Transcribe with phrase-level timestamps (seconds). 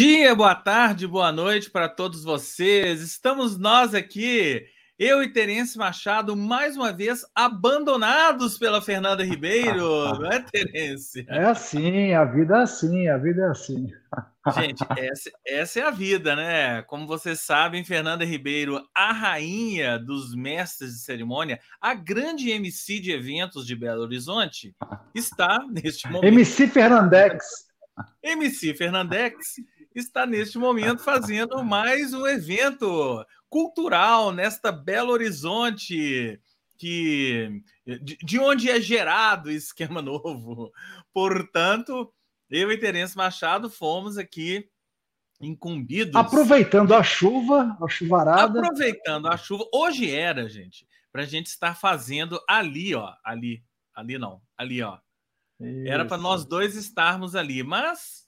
[0.00, 3.02] Bom dia, boa tarde, boa noite para todos vocês.
[3.02, 4.64] Estamos nós aqui,
[4.98, 9.84] eu e Terence Machado, mais uma vez abandonados pela Fernanda Ribeiro,
[10.18, 11.26] não é, Terence?
[11.28, 13.88] É assim, a vida é assim, a vida é assim.
[14.58, 16.80] Gente, essa, essa é a vida, né?
[16.84, 23.12] Como vocês sabem, Fernanda Ribeiro, a rainha dos mestres de cerimônia, a grande MC de
[23.12, 24.74] eventos de Belo Horizonte,
[25.14, 26.24] está neste momento.
[26.24, 27.68] MC Fernandex.
[28.22, 29.56] MC Fernandex
[29.98, 36.40] está neste momento fazendo mais um evento cultural nesta Belo Horizonte,
[36.78, 40.72] que de, de onde é gerado o esquema novo.
[41.12, 42.12] Portanto,
[42.48, 44.68] eu e Terence Machado fomos aqui
[45.40, 46.14] incumbidos.
[46.14, 48.60] Aproveitando a chuva, a chuvarada.
[48.60, 49.64] Aproveitando a chuva.
[49.74, 53.12] Hoje era, gente, para a gente estar fazendo ali, ó.
[53.24, 54.98] Ali, ali não, ali, ó.
[55.58, 55.88] Isso.
[55.88, 58.26] Era para nós dois estarmos ali, mas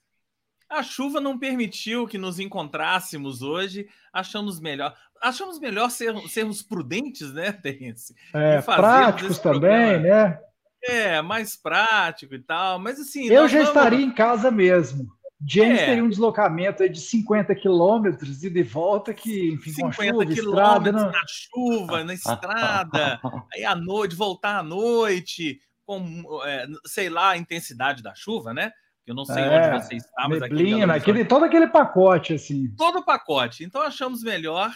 [0.73, 3.87] a chuva não permitiu que nos encontrássemos hoje.
[4.13, 8.15] Achamos melhor, achamos melhor ser, sermos prudentes, né, Terence?
[8.33, 10.39] É, práticos também, né?
[10.85, 13.29] É, mais prático e tal, mas assim.
[13.29, 13.69] Eu já vamos...
[13.69, 15.07] estaria em casa mesmo.
[15.45, 15.87] James é.
[15.87, 21.11] teria um deslocamento de 50 quilômetros, e volta, que, enfim, 50 com chuva, estrada, não...
[21.11, 23.21] na chuva, na estrada,
[23.53, 28.73] aí à noite, voltar à noite, com, é, sei lá, a intensidade da chuva, né?
[29.07, 32.73] Eu não sei é, onde você está, mas neblina, aqui aquele, todo aquele pacote assim.
[32.77, 33.65] Todo o pacote.
[33.65, 34.73] Então achamos melhor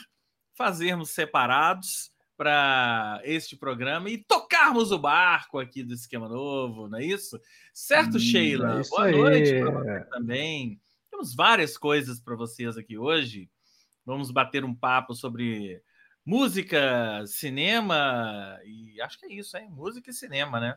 [0.54, 7.04] fazermos separados para este programa e tocarmos o barco aqui do esquema novo, não é
[7.04, 7.40] isso?
[7.72, 8.76] Certo, hum, Sheila?
[8.76, 9.16] É isso Boa aí.
[9.16, 10.80] noite para você também.
[11.10, 13.48] Temos várias coisas para vocês aqui hoje.
[14.04, 15.80] Vamos bater um papo sobre
[16.24, 19.70] música, cinema e acho que é isso, hein?
[19.70, 20.76] Música e cinema, né?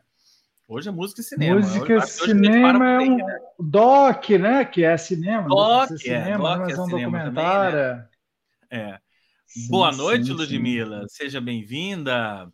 [0.72, 1.60] Hoje é música e cinema.
[1.60, 3.40] Música e cinema é um né?
[3.58, 4.64] doc, né?
[4.64, 5.48] Que é cinema.
[5.48, 7.80] Doc, é, cinema, doc mas é um documentário.
[7.80, 8.10] Também, né?
[8.70, 9.00] É.
[9.48, 11.02] Sim, Boa noite, sim, Ludmila.
[11.08, 11.24] Sim.
[11.24, 12.54] Seja bem-vinda.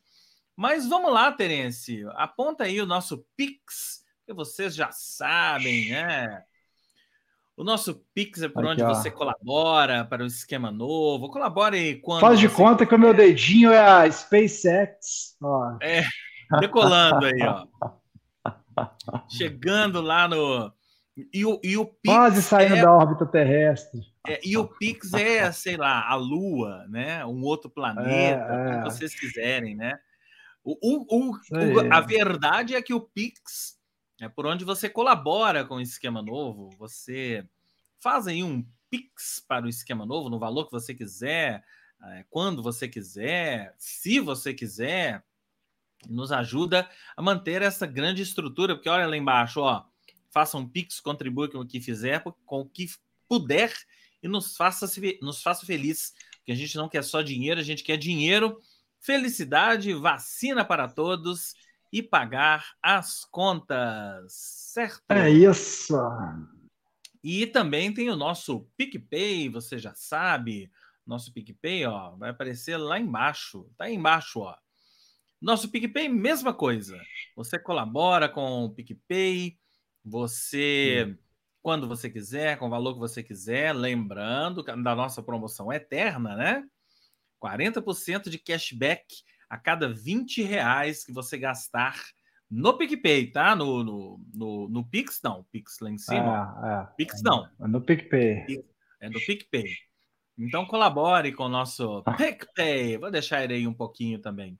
[0.55, 2.05] Mas vamos lá, Terence.
[2.11, 6.41] Aponta aí o nosso Pix, que vocês já sabem, né?
[7.57, 8.95] O nosso Pix é por Aqui, onde ó.
[8.95, 11.27] você colabora para o esquema novo.
[11.27, 12.21] Colabore quando.
[12.21, 15.35] Faz de conta que o meu dedinho é a SpaceX.
[15.41, 15.77] Ó.
[15.81, 16.05] É,
[16.61, 17.67] decolando aí, ó.
[19.29, 20.71] Chegando lá no.
[21.33, 22.81] E o, e o Pix Quase saindo é...
[22.81, 24.01] da órbita terrestre.
[24.27, 27.25] É, e o Pix é, sei lá, a Lua, né?
[27.25, 28.71] Um outro planeta, é, é.
[28.71, 29.97] como vocês quiserem, né?
[30.63, 33.79] O, o, o, a verdade é que o Pix
[34.19, 36.69] é por onde você colabora com o esquema novo.
[36.79, 37.47] Você
[37.99, 41.63] faz aí um Pix para o esquema novo, no valor que você quiser,
[42.03, 45.23] é, quando você quiser, se você quiser
[46.09, 49.85] nos ajuda a manter essa grande estrutura, porque olha lá embaixo, ó,
[50.31, 52.87] faça um Pix, contribua com o que fizer, com o que
[53.27, 53.73] puder
[54.21, 54.89] e nos faça,
[55.21, 58.59] nos faça feliz, porque a gente não quer só dinheiro, a gente quer dinheiro,
[58.99, 61.53] felicidade, vacina para todos
[61.91, 65.01] e pagar as contas, certo?
[65.09, 65.95] É isso!
[67.23, 70.69] E também tem o nosso PicPay, você já sabe,
[71.05, 74.55] nosso PicPay, ó, vai aparecer lá embaixo, tá aí embaixo, ó.
[75.41, 76.99] Nosso PicPay, mesma coisa.
[77.35, 79.57] Você colabora com o PicPay,
[80.03, 81.17] você, hum.
[81.61, 86.63] quando você quiser, com o valor que você quiser, lembrando da nossa promoção eterna, né?
[87.41, 89.05] 40% de cashback
[89.49, 92.01] a cada 20 reais que você gastar
[92.49, 93.55] no PicPay, tá?
[93.55, 95.43] No, no, no, no Pix, não.
[95.51, 96.55] Pix lá em cima.
[96.63, 97.47] É, é, Pix não.
[97.59, 98.63] É no PicPay.
[99.01, 99.65] É no PicPay.
[100.37, 102.97] Então colabore com o nosso PicPay.
[102.97, 104.59] Vou deixar ele aí um pouquinho também.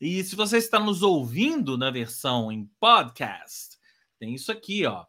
[0.00, 3.76] E se você está nos ouvindo na versão em podcast,
[4.18, 5.04] tem isso aqui, ó.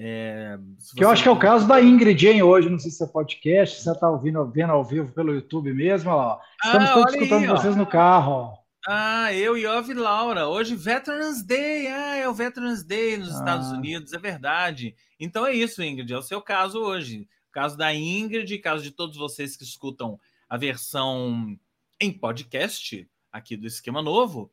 [0.00, 0.56] É,
[0.96, 3.06] que eu acho que é o caso da Ingrid, hein, hoje, não sei se é
[3.06, 6.38] podcast, se você está ouvindo, vendo ao vivo pelo YouTube mesmo, ó.
[6.64, 7.78] Estamos ah, todos escutando aí, vocês ó.
[7.78, 8.58] no carro, ó.
[8.86, 10.46] Ah, eu e Ove Laura.
[10.46, 11.88] Hoje, Veterans Day.
[11.88, 13.38] Ah, é o Veterans Day nos ah.
[13.38, 14.94] Estados Unidos, é verdade.
[15.18, 17.28] Então é isso, Ingrid, é o seu caso hoje.
[17.50, 20.18] Caso da Ingrid, caso de todos vocês que escutam
[20.48, 21.58] a versão
[22.00, 24.52] em podcast, aqui do esquema novo,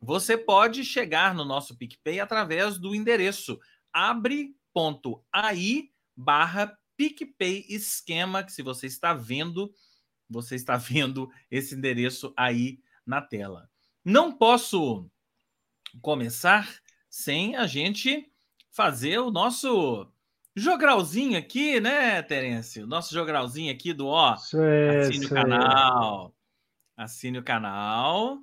[0.00, 3.60] você pode chegar no nosso PicPay através do endereço
[3.92, 9.72] abre.ai barra PicPay esquema, que se você está vendo,
[10.28, 13.70] você está vendo esse endereço aí na tela.
[14.04, 15.08] Não posso
[16.00, 16.68] começar
[17.08, 18.30] sem a gente
[18.70, 20.10] fazer o nosso
[20.56, 22.82] jogralzinho aqui, né, Terence?
[22.82, 26.34] O nosso jogralzinho aqui do ó, assine o canal,
[27.02, 28.38] assine o canal,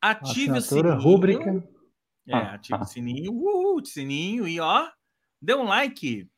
[0.00, 1.00] ative o sininho.
[1.00, 1.68] Rúbrica.
[2.26, 4.88] É, ative o sininho, uh, sininho e ó,
[5.40, 6.28] dê um like.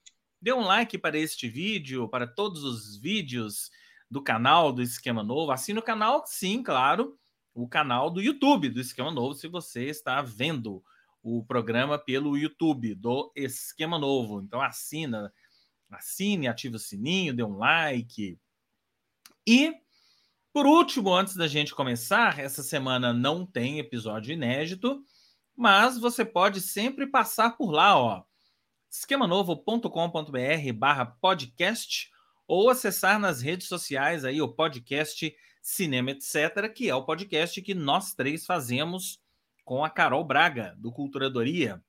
[0.40, 3.70] dê um like para este vídeo, para todos os vídeos
[4.10, 5.52] do canal do Esquema Novo.
[5.52, 7.18] Assine o canal, sim, claro,
[7.54, 10.82] o canal do YouTube do Esquema Novo, se você está vendo
[11.22, 14.40] o programa pelo YouTube do Esquema Novo.
[14.40, 15.32] Então assina,
[15.90, 18.38] assine, ative o sininho, dê um like.
[19.46, 19.74] E
[20.52, 25.02] por último, antes da gente começar, essa semana não tem episódio inédito,
[25.56, 28.24] mas você pode sempre passar por lá, ó.
[28.90, 32.10] esquemanovo.com.br barra podcast
[32.48, 35.32] ou acessar nas redes sociais aí o podcast
[35.62, 39.20] Cinema Etc., que é o podcast que nós três fazemos
[39.64, 41.80] com a Carol Braga, do Culturadoria,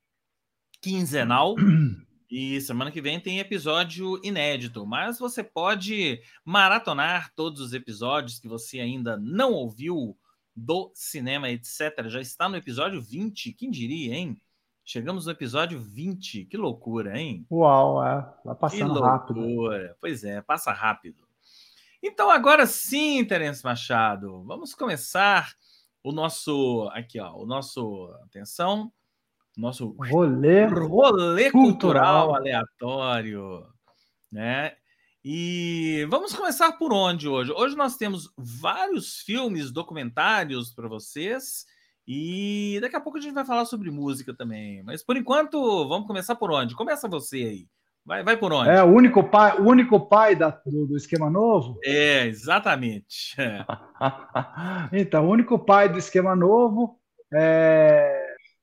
[0.80, 1.56] quinzenal.
[2.32, 8.48] E semana que vem tem episódio inédito, mas você pode maratonar todos os episódios que
[8.48, 10.18] você ainda não ouviu
[10.56, 12.08] do cinema, etc.
[12.08, 14.40] Já está no episódio 20, quem diria, hein?
[14.86, 17.46] Chegamos no episódio 20, que loucura, hein?
[17.52, 19.08] Uau, é, vai passando que loucura.
[19.10, 19.96] rápido.
[20.00, 21.28] Pois é, passa rápido.
[22.02, 25.54] Então, agora sim, Terence Machado, vamos começar
[26.02, 26.90] o nosso.
[26.94, 28.10] Aqui, ó, o nosso.
[28.24, 28.90] Atenção.
[29.58, 33.66] Nosso rolê, rolê cultural, cultural aleatório.
[34.32, 34.74] Né?
[35.24, 37.52] E vamos começar por onde hoje?
[37.52, 41.66] Hoje nós temos vários filmes, documentários para vocês.
[42.08, 44.82] E daqui a pouco a gente vai falar sobre música também.
[44.84, 46.76] Mas por enquanto, vamos começar por onde?
[46.76, 47.68] Começa você aí.
[48.04, 48.70] Vai, vai por onde?
[48.70, 51.80] É o único pai, o único pai da, do, do esquema novo?
[51.84, 53.36] É, exatamente.
[53.40, 53.64] É.
[54.92, 57.00] então, o único pai do esquema novo,
[57.32, 58.21] é,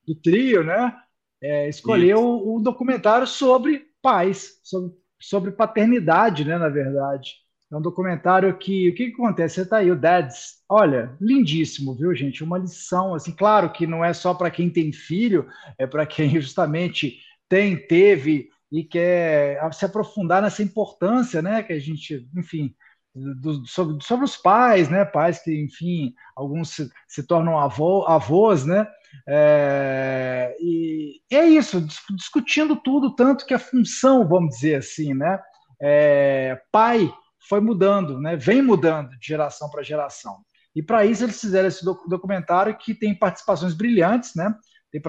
[0.09, 0.95] do trio, né?
[1.41, 2.57] É, escolheu Isso.
[2.57, 6.59] um documentário sobre pais, sobre, sobre paternidade, né?
[6.59, 7.35] Na verdade.
[7.71, 8.89] É um documentário que.
[8.89, 9.57] O que, que acontece?
[9.57, 10.57] Você está aí, o Dads.
[10.69, 12.43] Olha, lindíssimo, viu, gente?
[12.43, 15.47] Uma lição, assim, claro que não é só para quem tem filho,
[15.79, 17.19] é para quem justamente
[17.49, 21.63] tem, teve e quer se aprofundar nessa importância, né?
[21.63, 22.75] Que a gente, enfim,
[23.15, 25.05] do, sobre, sobre os pais, né?
[25.05, 28.87] Pais que, enfim, alguns se, se tornam avô, avós, né?
[29.27, 35.39] É, e é isso, discutindo tudo, tanto que a função, vamos dizer assim, né?
[35.81, 37.13] É, pai
[37.49, 38.37] foi mudando, né?
[38.37, 40.39] Vem mudando de geração para geração.
[40.75, 44.55] E para isso eles fizeram esse documentário que tem participações brilhantes, né?
[44.91, 45.01] Tem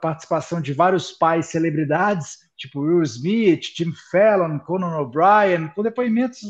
[0.00, 6.44] participação de vários pais celebridades, tipo Will Smith, Jim Fallon, Conan O'Brien, com depoimentos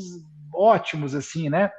[0.53, 1.71] ótimos, assim, né?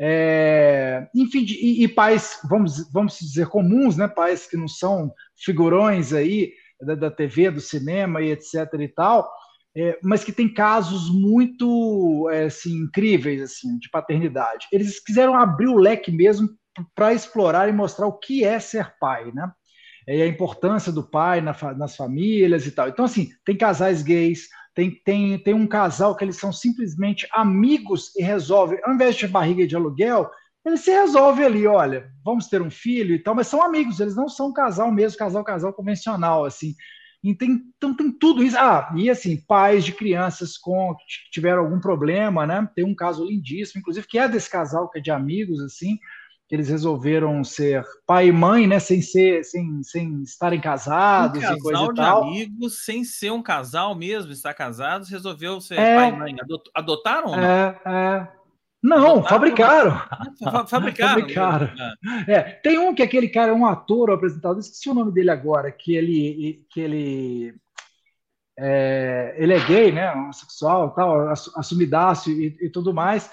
[0.00, 4.08] É, enfim, e, e, pais, vamos, vamos dizer, comuns, né?
[4.08, 9.30] Pais que não são figurões aí da, da TV, do cinema e etc e tal,
[9.76, 14.66] é, mas que tem casos muito é, assim, incríveis assim de paternidade.
[14.72, 16.48] Eles quiseram abrir o leque mesmo
[16.94, 19.50] para explorar e mostrar o que é ser pai, né?
[20.08, 22.88] E a importância do pai na, nas famílias e tal.
[22.88, 28.14] Então, assim, tem casais gays, tem, tem, tem um casal que eles são simplesmente amigos
[28.16, 30.30] e resolve, ao invés de barriga de aluguel,
[30.64, 34.14] ele se resolve ali, olha, vamos ter um filho e tal, mas são amigos, eles
[34.14, 36.74] não são casal mesmo, casal, casal convencional, assim.
[37.24, 38.58] Então tem tudo isso.
[38.58, 42.68] Ah, e assim, pais de crianças com que tiveram algum problema, né?
[42.74, 45.98] Tem um caso lindíssimo, inclusive, que é desse casal, que é de amigos, assim,
[46.52, 48.78] eles resolveram ser pai e mãe, né?
[48.78, 52.22] Sem ser, sem, sem estarem casados um casal e coisa de tal.
[52.24, 56.36] amigos, sem ser um casal mesmo, estar casados, resolveu ser é, pai e mãe.
[56.74, 57.34] Adotaram?
[57.40, 58.28] É, é.
[58.82, 59.98] Não, fabricaram.
[60.68, 61.20] Fabricaram.
[61.20, 61.70] fabricaram.
[62.28, 62.32] É.
[62.32, 62.42] é.
[62.42, 65.72] tem um que é aquele cara, um ator, um apresentador, esqueci o nome dele agora,
[65.72, 67.54] que ele, que ele,
[68.58, 73.30] é, ele é gay, né, homossexual, tal, assumidaço e, e tudo mais,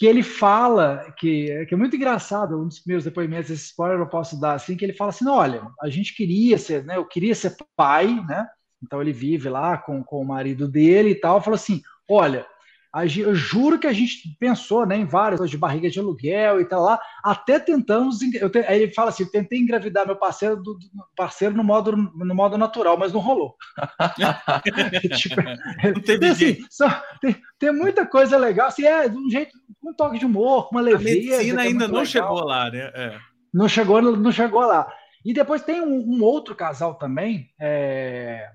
[0.00, 4.08] que ele fala que, que é muito engraçado, um dos meus depoimentos, esse spoiler eu
[4.08, 7.34] posso dar assim, que ele fala assim, olha, a gente queria ser, né, eu queria
[7.34, 8.48] ser pai, né,
[8.82, 12.46] então ele vive lá com, com o marido dele e tal, falou assim, olha,
[12.92, 16.82] eu juro que a gente pensou né, em várias de barriga de aluguel e tal
[16.82, 18.20] lá, até tentamos.
[18.20, 20.76] Eu aí ele fala assim: tentei engravidar meu parceiro, do,
[21.16, 23.54] parceiro no, modo, no modo natural, mas não rolou.
[25.16, 26.88] tipo, não teve assim, só,
[27.20, 30.80] tem, tem, muita coisa legal, assim, é de um jeito, um toque de humor, uma
[30.80, 31.10] leveza.
[31.10, 32.06] A medicina é ainda não legal.
[32.06, 32.90] chegou lá, né?
[32.94, 33.18] É.
[33.54, 34.92] Não, chegou, não chegou lá.
[35.24, 38.48] E depois tem um, um outro casal também, é,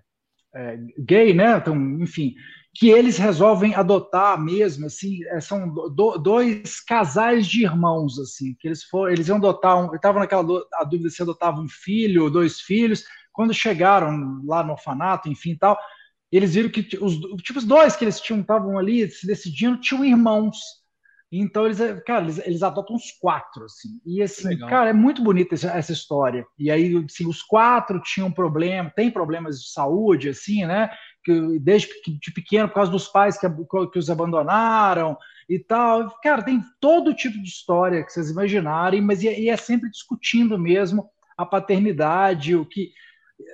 [0.54, 1.58] é, gay, né?
[1.58, 2.34] Então, enfim,
[2.76, 8.68] que eles resolvem adotar mesmo, assim, é, são do, dois casais de irmãos, assim, que
[8.68, 12.24] eles foram, eles iam adotar, um, estavam naquela do, a dúvida se adotavam um filho
[12.24, 15.80] ou dois filhos, quando chegaram lá no orfanato, enfim, tal,
[16.30, 20.04] eles viram que os, tipo, os dois que eles tinham, estavam ali se decidindo, tinham
[20.04, 20.58] irmãos,
[21.32, 24.70] então eles, cara, eles, eles adotam uns quatro, assim, e assim, Legal.
[24.70, 29.10] cara, é muito bonita essa, essa, história, e aí, assim, os quatro tinham problema, tem
[29.10, 30.90] problemas de saúde, assim, né,
[31.60, 31.90] desde
[32.20, 33.48] de pequeno por causa dos pais que,
[33.92, 35.18] que os abandonaram
[35.50, 36.10] e tal.
[36.22, 40.58] Cara, tem todo tipo de história que vocês imaginarem, mas e, e é sempre discutindo
[40.58, 42.92] mesmo a paternidade, o que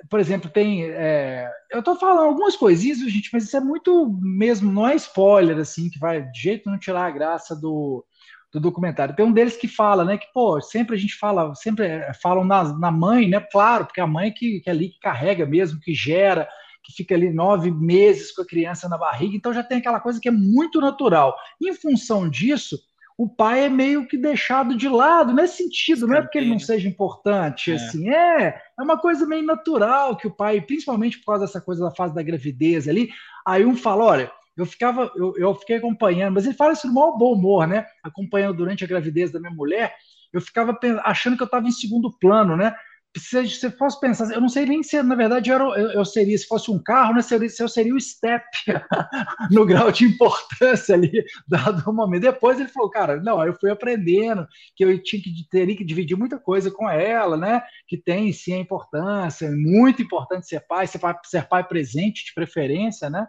[0.08, 0.84] por exemplo, tem.
[0.84, 5.58] É, eu estou falando algumas coisinhas, gente, mas isso é muito mesmo, não é spoiler,
[5.58, 8.04] assim, que vai de jeito não tirar a graça do,
[8.52, 9.16] do documentário.
[9.16, 12.44] Tem um deles que fala, né, que, pô, sempre a gente fala, sempre é, falam
[12.44, 15.80] na, na mãe, né, claro, porque a mãe que, que é ali que carrega mesmo,
[15.80, 16.48] que gera,
[16.92, 20.20] que fica ali nove meses com a criança na barriga, então já tem aquela coisa
[20.20, 21.34] que é muito natural.
[21.60, 22.78] Em função disso,
[23.16, 26.58] o pai é meio que deixado de lado, nesse sentido, não é porque ele não
[26.58, 27.74] seja importante, é.
[27.74, 31.84] assim, é, é uma coisa meio natural que o pai, principalmente por causa dessa coisa
[31.84, 33.10] da fase da gravidez ali,
[33.46, 36.94] aí um fala, olha, eu ficava, eu, eu fiquei acompanhando, mas ele fala isso no
[36.94, 37.86] maior bom humor, né?
[38.02, 39.94] Acompanhando durante a gravidez da minha mulher,
[40.32, 42.74] eu ficava achando que eu estava em segundo plano, né?
[43.16, 46.36] Se você fosse pensar, eu não sei nem se, na verdade, eu, eu, eu seria,
[46.36, 48.44] se fosse um carro, né, se eu seria o step
[49.50, 52.22] no grau de importância ali, dado o momento.
[52.22, 56.16] Depois ele falou, cara, não, eu fui aprendendo que eu tinha que, teria que dividir
[56.16, 57.62] muita coisa com ela, né?
[57.86, 62.24] Que tem sim a importância, é muito importante ser pai, ser pai, ser pai presente
[62.24, 63.26] de preferência, né?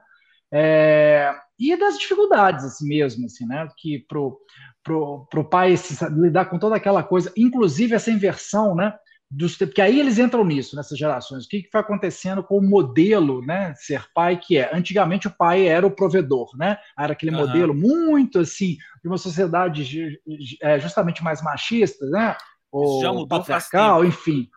[0.56, 3.68] É, e das dificuldades, assim mesmo, assim, né?
[3.78, 4.40] Que pro,
[4.82, 5.76] pro, pro pai
[6.12, 8.94] lidar com toda aquela coisa, inclusive essa inversão, né?
[9.36, 11.46] Dos porque aí eles entram nisso nessas gerações.
[11.46, 13.74] O que, que foi acontecendo com o modelo, né?
[13.76, 14.70] Ser pai que é.
[14.76, 16.78] Antigamente o pai era o provedor, né?
[16.98, 17.40] Era aquele uhum.
[17.40, 20.20] modelo muito assim de uma sociedade
[20.62, 22.38] é, justamente mais machista, né?
[22.72, 24.48] O já mudou patriarcal, enfim.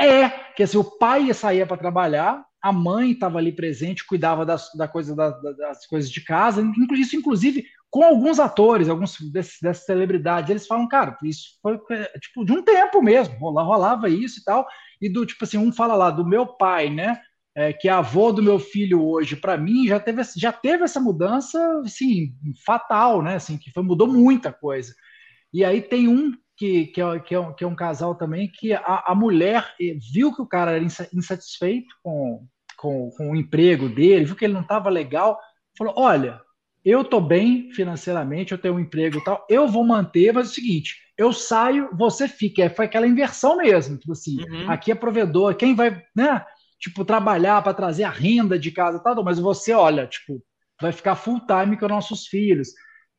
[0.00, 4.70] É que assim, o pai saía para trabalhar, a mãe estava ali presente, cuidava das,
[4.76, 6.62] da coisa, das, das coisas de casa,
[6.92, 11.78] isso inclusive com alguns atores, alguns desses, dessas celebridades, eles falam, cara, isso foi
[12.18, 14.66] tipo de um tempo mesmo, rolava, rolava isso e tal,
[14.98, 17.20] e do tipo assim, um fala lá do meu pai, né,
[17.54, 20.98] é, que é avô do meu filho hoje, para mim já teve, já teve essa
[20.98, 22.34] mudança, assim,
[22.64, 24.94] fatal, né, assim, que foi, mudou muita coisa.
[25.52, 28.50] E aí tem um que, que, é, que, é, um, que é um casal também
[28.50, 29.70] que a, a mulher
[30.14, 32.46] viu que o cara era insatisfeito com,
[32.78, 35.38] com, com o emprego dele, viu que ele não estava legal,
[35.76, 36.40] falou: Olha,
[36.84, 40.50] eu estou bem financeiramente, eu tenho um emprego e tal, eu vou manter, mas é
[40.50, 42.62] o seguinte, eu saio, você fica.
[42.62, 44.70] É, foi aquela inversão mesmo, tipo assim, uhum.
[44.70, 46.44] aqui é provedor, quem vai, né,
[46.78, 50.42] tipo, trabalhar para trazer a renda de casa e tal, mas você, olha, tipo,
[50.80, 52.70] vai ficar full time com nossos filhos.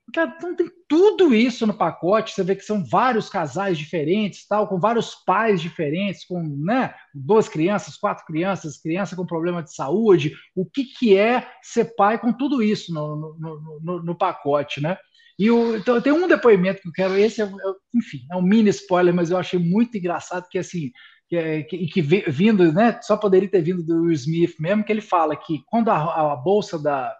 [0.09, 2.33] Então tem tudo isso no pacote.
[2.33, 7.47] Você vê que são vários casais diferentes, tal, com vários pais diferentes, com né, duas
[7.47, 10.33] crianças, quatro crianças, criança com problema de saúde.
[10.55, 14.97] O que, que é ser pai com tudo isso no, no, no, no pacote, né?
[15.39, 17.49] E o, então, tem um depoimento que eu quero, esse é, é,
[17.95, 20.91] enfim, é um mini spoiler, mas eu achei muito engraçado, que assim,
[21.27, 25.01] que, que, que vindo, né, só poderia ter vindo do Will Smith mesmo, que ele
[25.01, 27.11] fala que quando a, a bolsa da,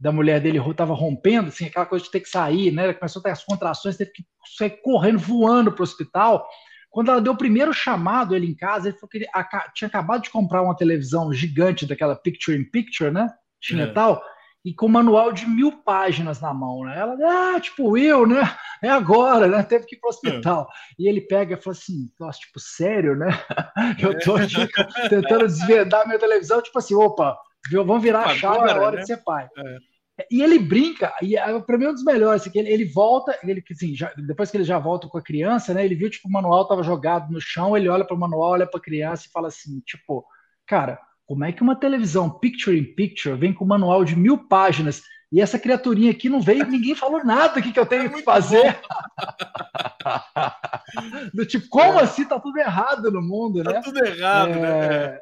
[0.00, 2.92] da mulher dele estava rompendo, assim, aquela coisa de ter que sair, né?
[2.94, 4.24] Começou a ter as contrações, teve que
[4.56, 6.48] sair correndo, voando para o hospital.
[6.88, 9.28] Quando ela deu o primeiro chamado ele em casa, ele falou que ele
[9.74, 13.28] tinha acabado de comprar uma televisão gigante daquela Picture in Picture, né?
[13.60, 13.92] Tinha é.
[13.92, 14.24] tal,
[14.64, 16.98] e com um manual de mil páginas na mão, né?
[16.98, 18.40] Ela, ah, tipo, eu, né?
[18.82, 19.62] É agora, né?
[19.62, 20.62] Teve que ir para o hospital.
[20.62, 21.02] É.
[21.02, 23.28] E ele pega e fala assim, nossa, tipo, sério, né?
[24.00, 24.66] Eu tô aqui
[25.08, 27.38] tentando desvendar minha televisão, tipo assim, opa,
[27.70, 29.02] vamos virar a chave, é hora né?
[29.02, 29.48] de ser pai.
[29.56, 29.89] É.
[30.30, 31.34] E ele brinca, e
[31.66, 34.56] para mim é um dos melhores, que ele, ele volta, ele, assim, já, depois que
[34.56, 35.84] ele já volta com a criança, né?
[35.84, 38.66] Ele viu, tipo, o manual estava jogado no chão, ele olha para o manual, olha
[38.66, 40.24] para a criança e fala assim, tipo,
[40.66, 44.48] cara, como é que uma televisão picture in picture vem com um manual de mil
[44.48, 48.06] páginas e essa criaturinha aqui não veio, ninguém falou nada o que, que eu tenho
[48.06, 48.80] é que fazer.
[51.32, 52.02] Do tipo, como é.
[52.02, 52.24] assim?
[52.24, 53.76] Tá tudo errado no mundo, tá né?
[53.76, 54.58] Tá tudo errado, né?
[54.58, 54.88] é...
[54.88, 55.20] né?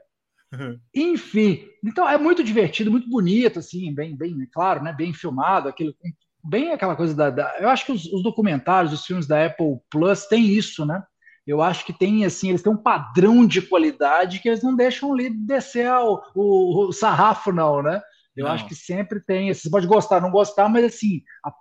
[0.95, 4.93] Enfim, então é muito divertido, muito bonito, assim, bem, bem claro, né?
[4.93, 5.95] Bem filmado, aquele,
[6.43, 9.79] bem aquela coisa da, da eu acho que os, os, documentários, os filmes da Apple
[9.91, 11.03] Plus têm isso, né?
[11.47, 15.13] Eu acho que tem assim, eles têm um padrão de qualidade que eles não deixam
[15.13, 18.01] ali descer ao, o, o sarrafo, não, né?
[18.37, 18.53] Eu não.
[18.53, 19.53] acho que sempre tem.
[19.53, 21.53] Você pode gostar, não gostar, mas assim, a,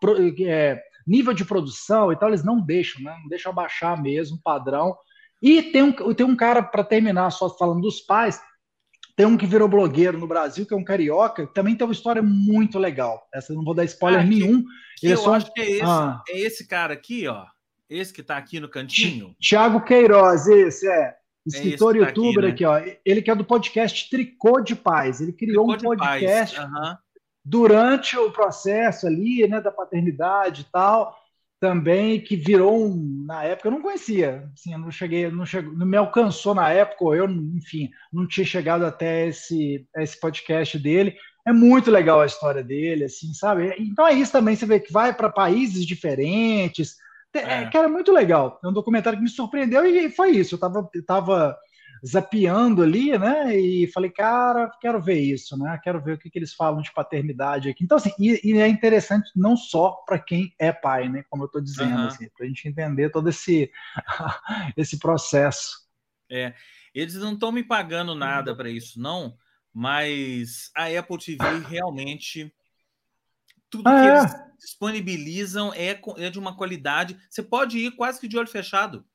[0.45, 3.17] é, nível de produção e tal, eles não deixam, né?
[3.21, 4.95] Não deixam abaixar mesmo o padrão.
[5.41, 8.41] E tem um, tem um cara, para terminar, só falando dos pais,
[9.17, 11.91] tem um que virou blogueiro no Brasil, que é um carioca, que também tem uma
[11.91, 13.27] história muito legal.
[13.33, 14.63] Essa não vou dar spoiler ah, nenhum.
[14.95, 15.33] Que eu só...
[15.33, 16.21] acho que é esse, ah.
[16.29, 17.43] é esse cara aqui, ó.
[17.89, 19.35] Esse que está aqui no cantinho.
[19.39, 21.15] Tiago Queiroz, esse é.
[21.47, 22.75] Escritor é e tá youtuber aqui, né?
[22.75, 22.99] aqui, ó.
[23.03, 25.19] Ele que é do podcast Tricô de Paz.
[25.19, 26.95] Ele criou Tricô um podcast uhum.
[27.43, 31.17] durante o processo ali, né, da paternidade e tal
[31.59, 35.73] também que virou um, na época eu não conhecia, assim, eu não cheguei, não chegou,
[35.73, 41.15] não me alcançou na época, eu, enfim, não tinha chegado até esse esse podcast dele.
[41.47, 43.73] é muito legal a história dele, assim, sabe?
[43.79, 46.95] Então é isso também, você vê que vai para países diferentes,
[47.33, 47.63] é.
[47.63, 47.69] é.
[47.69, 48.59] que era muito legal.
[48.63, 50.55] É um documentário que me surpreendeu e foi isso.
[50.55, 51.57] Eu tava, eu tava
[52.05, 53.57] zapeando ali, né?
[53.57, 55.79] E falei, cara, quero ver isso, né?
[55.83, 57.83] Quero ver o que, que eles falam de paternidade aqui.
[57.83, 61.23] Então, assim, e, e é interessante não só para quem é pai, né?
[61.29, 62.07] Como eu estou dizendo, uhum.
[62.07, 63.71] assim, para a gente entender todo esse,
[64.77, 65.87] esse processo.
[66.29, 66.53] É,
[66.93, 69.37] eles não estão me pagando nada para isso, não,
[69.73, 71.37] mas a Apple TV
[71.67, 72.53] realmente
[73.69, 74.19] tudo ah, que é.
[74.19, 77.17] eles disponibilizam é, é de uma qualidade.
[77.29, 79.05] Você pode ir quase que de olho fechado.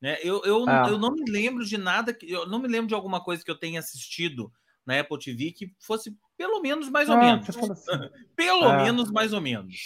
[0.00, 0.16] Né?
[0.22, 0.86] Eu, eu, ah.
[0.88, 3.58] eu não me lembro de nada, eu não me lembro de alguma coisa que eu
[3.58, 4.52] tenha assistido
[4.86, 7.48] na Apple TV que fosse pelo menos mais ou ah, menos.
[7.48, 8.08] Assim.
[8.36, 8.76] pelo ah.
[8.76, 9.76] menos mais ou menos.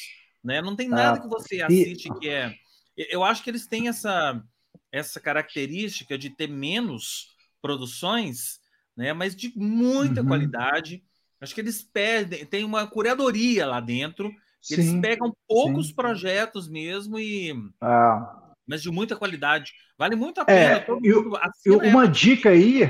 [0.45, 0.61] Né?
[0.61, 2.19] Não tem nada que você assiste e...
[2.19, 2.55] que é.
[2.97, 4.43] Eu acho que eles têm essa,
[4.91, 8.61] essa característica de ter menos produções,
[8.95, 9.15] né?
[9.15, 10.29] mas de muita uhum.
[10.29, 11.03] qualidade.
[11.41, 14.31] Acho que eles perdem, tem uma curadoria lá dentro.
[14.71, 15.95] Eles pegam poucos sim.
[15.95, 17.53] projetos mesmo e.
[17.81, 19.73] Ah mas de muita qualidade.
[19.99, 20.79] Vale muito a é, pena.
[20.79, 21.31] É, eu,
[21.65, 22.83] eu, uma dica aí.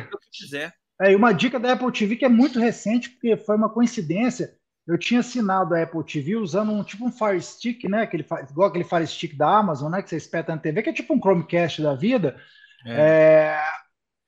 [1.00, 4.54] É, uma dica da Apple TV que é muito recente, porque foi uma coincidência.
[4.86, 8.02] Eu tinha assinado a Apple TV usando um tipo um Fire Stick, né?
[8.02, 10.02] Aquele, igual aquele Fire Stick da Amazon, né?
[10.02, 12.36] Que você espeta na TV, que é tipo um Chromecast da vida.
[12.84, 12.92] É.
[12.94, 13.62] É,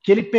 [0.05, 0.31] que ele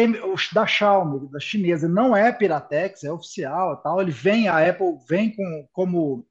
[0.54, 4.00] da Xiaomi, da chinesa, não é Piratex, é oficial tal.
[4.00, 6.26] Ele vem, a Apple vem com como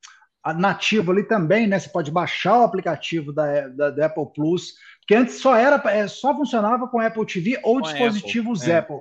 [0.53, 1.79] nativo ali também, né?
[1.79, 4.75] Você pode baixar o aplicativo da, da, da Apple Plus,
[5.07, 8.73] que antes só era é, só funcionava com Apple TV ou com dispositivos Apple.
[8.73, 8.79] É.
[8.79, 8.97] Apple.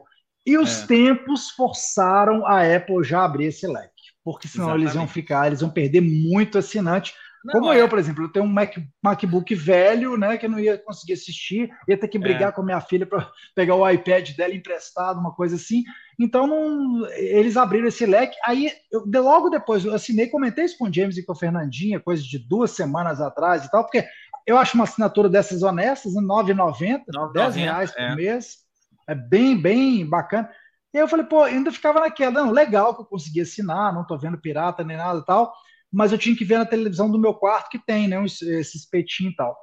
[0.46, 0.88] E os é.
[0.88, 4.86] tempos forçaram a Apple já abrir esse leque, porque senão Exatamente.
[4.86, 7.14] eles iam ficar, eles iam perder muito assinante.
[7.44, 7.82] Não, Como é.
[7.82, 11.14] eu, por exemplo, eu tenho um Mac, MacBook velho, né, que eu não ia conseguir
[11.14, 12.52] assistir, ia ter que brigar é.
[12.52, 15.84] com a minha filha para pegar o iPad dela emprestado, uma coisa assim.
[16.18, 18.36] Então, não, eles abriram esse leque.
[18.46, 22.00] Aí, eu, logo depois, eu assinei, comentei isso com o James e com a Fernandinha,
[22.00, 24.08] coisa de duas semanas atrás e tal, porque
[24.48, 28.16] eu acho uma assinatura dessas honestas, R$ 9,90, 10 reais por é.
[28.16, 28.64] mês.
[29.08, 30.50] É bem, bem bacana.
[30.94, 34.18] E eu falei, pô, ainda ficava naquela, não, legal que eu consegui assinar, não tô
[34.18, 35.54] vendo pirata nem nada e tal
[35.94, 39.30] mas eu tinha que ver na televisão do meu quarto que tem, né, esse espetinho
[39.30, 39.56] e tal.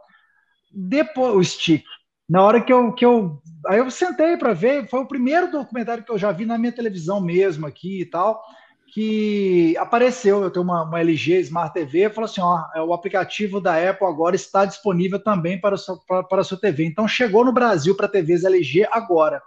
[0.73, 1.85] Depois, o stick.
[2.29, 3.43] Na hora que eu, que eu.
[3.66, 6.71] Aí eu sentei para ver, foi o primeiro documentário que eu já vi na minha
[6.71, 8.40] televisão mesmo aqui e tal,
[8.95, 10.40] que apareceu.
[10.40, 14.07] Eu tenho uma, uma LG Smart TV, falou assim: ó, é, o aplicativo da Apple
[14.07, 16.85] agora está disponível também para, o para, para a sua TV.
[16.85, 19.43] Então chegou no Brasil para TVs LG agora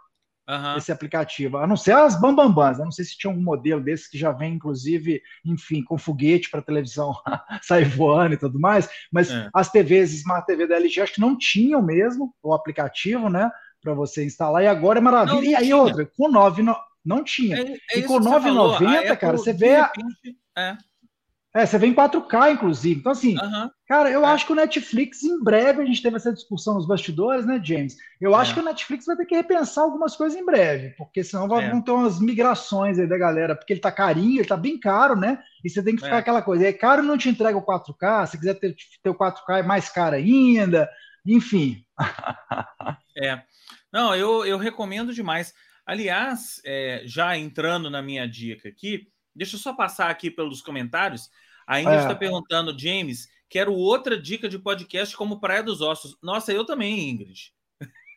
[0.47, 0.77] uhum.
[0.77, 1.58] esse aplicativo.
[1.58, 4.32] A não ser as bambambãs, eu não sei se tinha algum modelo desse que já
[4.32, 7.13] vem, inclusive, enfim, com foguete para televisão
[7.62, 9.49] sair voando e tudo mais, mas é.
[9.53, 13.49] as TVs Smart TV da LG acho que não tinham mesmo o aplicativo, né?
[13.82, 15.36] Para você instalar, e agora é maravilha.
[15.36, 15.77] Não, não e aí, tinha.
[15.77, 16.63] outra, com 9,
[17.03, 17.58] não tinha.
[17.58, 19.82] É, é e com 9,90, cara, você vê.
[19.82, 20.77] Repente, a...
[21.56, 21.66] é.
[21.66, 23.00] Você vê em 4K, inclusive.
[23.00, 23.36] Então, assim,
[23.88, 24.30] cara, eu é.
[24.30, 27.96] acho que o Netflix, em breve, a gente teve essa discussão nos bastidores, né, James?
[28.20, 28.39] Eu é.
[28.39, 31.70] acho que o Netflix vai ter que repensar algumas coisas em breve, porque senão é.
[31.70, 35.16] vão ter umas migrações aí da galera, porque ele tá carinho, ele tá bem caro,
[35.16, 35.39] né?
[35.63, 36.20] E você tem que ficar é.
[36.20, 36.68] aquela coisa.
[36.68, 39.89] É caro não te entrega o 4K, se quiser ter, ter o 4K é mais
[39.89, 40.89] caro ainda,
[41.26, 41.86] enfim.
[43.16, 43.42] é.
[43.92, 45.54] Não, eu, eu recomendo demais.
[45.86, 51.30] Aliás, é, já entrando na minha dica aqui, deixa eu só passar aqui pelos comentários.
[51.67, 52.15] A Ingrid está é.
[52.15, 56.17] perguntando, James, quero outra dica de podcast como Praia dos Ossos.
[56.21, 57.54] Nossa, eu também, Ingrid.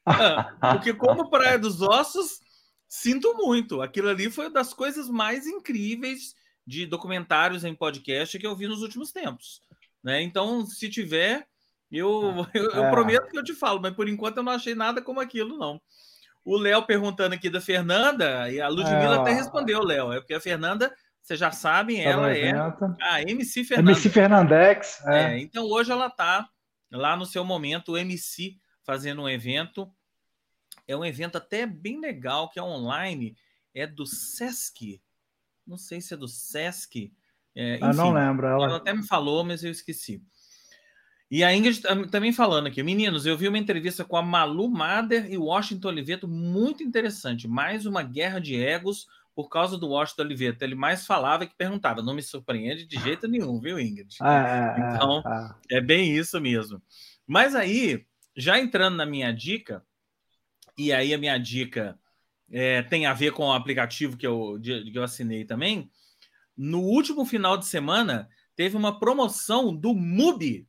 [0.73, 2.41] Porque como Praia dos Ossos,
[2.89, 3.83] sinto muito.
[3.83, 6.35] Aquilo ali foi uma das coisas mais incríveis
[6.67, 9.61] de documentários em podcast que eu vi nos últimos tempos.
[10.03, 10.23] Né?
[10.23, 11.47] Então, se tiver,
[11.91, 12.91] eu, eu, eu é.
[12.91, 15.81] prometo que eu te falo, mas por enquanto eu não achei nada como aquilo, não.
[16.45, 19.19] O Léo perguntando aqui da Fernanda, e a Ludmilla é.
[19.19, 20.95] até respondeu, Léo, é porque a Fernanda
[21.27, 22.53] vocês já sabem, tá ela é
[23.03, 24.05] a MC Fernandes.
[24.05, 25.05] MC Fernandex.
[25.07, 25.23] É.
[25.23, 25.39] é.
[25.41, 26.49] então hoje ela está
[26.93, 29.93] lá no seu momento, o MC fazendo um evento.
[30.87, 33.37] É um evento até bem legal, que é online,
[33.75, 35.03] é do Sesc.
[35.67, 37.13] Não sei se é do Sesc.
[37.57, 38.47] É, enfim, ah, não lembro.
[38.47, 38.65] Ela...
[38.65, 40.23] ela até me falou, mas eu esqueci.
[41.29, 45.29] E a Ingrid também falando aqui, meninos, eu vi uma entrevista com a Malu Mader
[45.29, 47.49] e o Washington Oliveto, muito interessante.
[47.49, 50.57] Mais uma guerra de egos por causa do Washington Oliveira.
[50.63, 52.01] Ele mais falava que perguntava.
[52.01, 54.17] Não me surpreende de jeito nenhum, viu, Ingrid?
[54.23, 55.23] É, é, é, então,
[55.71, 56.81] é, é bem isso mesmo.
[57.27, 59.85] Mas aí, já entrando na minha dica,
[60.79, 61.99] e aí a minha dica
[62.51, 65.91] é, tem a ver com o aplicativo que eu, que eu assinei também.
[66.57, 70.67] No último final de semana, teve uma promoção do MUBI.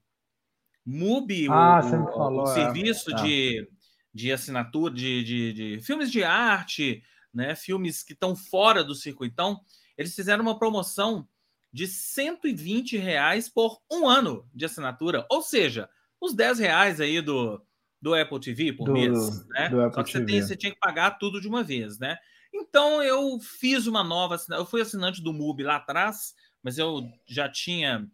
[0.86, 3.66] MUBI, ah, o, falou, o, serviço de,
[4.14, 7.02] de assinatura de, de, de filmes de arte,
[7.38, 7.56] né?
[7.56, 9.62] Filmes que estão fora do circuitão.
[9.96, 11.28] eles fizeram uma promoção
[11.72, 15.88] de 120 reais por um ano de assinatura, ou seja,
[16.20, 17.64] os 10 reais aí do,
[18.02, 19.70] do Apple TV por do, mês, né?
[19.94, 22.18] Só que você, tem, você, tinha que pagar tudo de uma vez, né?
[22.52, 27.48] Então eu fiz uma nova, eu fui assinante do MUBI lá atrás, mas eu já
[27.48, 28.10] tinha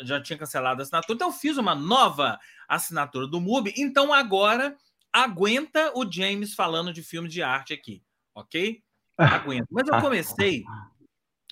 [0.00, 4.76] já tinha cancelado a assinatura, então eu fiz uma nova assinatura do MUBI, então agora
[5.10, 8.02] aguenta o James falando de filme de arte aqui,
[8.36, 8.82] ok?
[9.16, 9.66] Aguenta.
[9.70, 10.64] Mas eu comecei,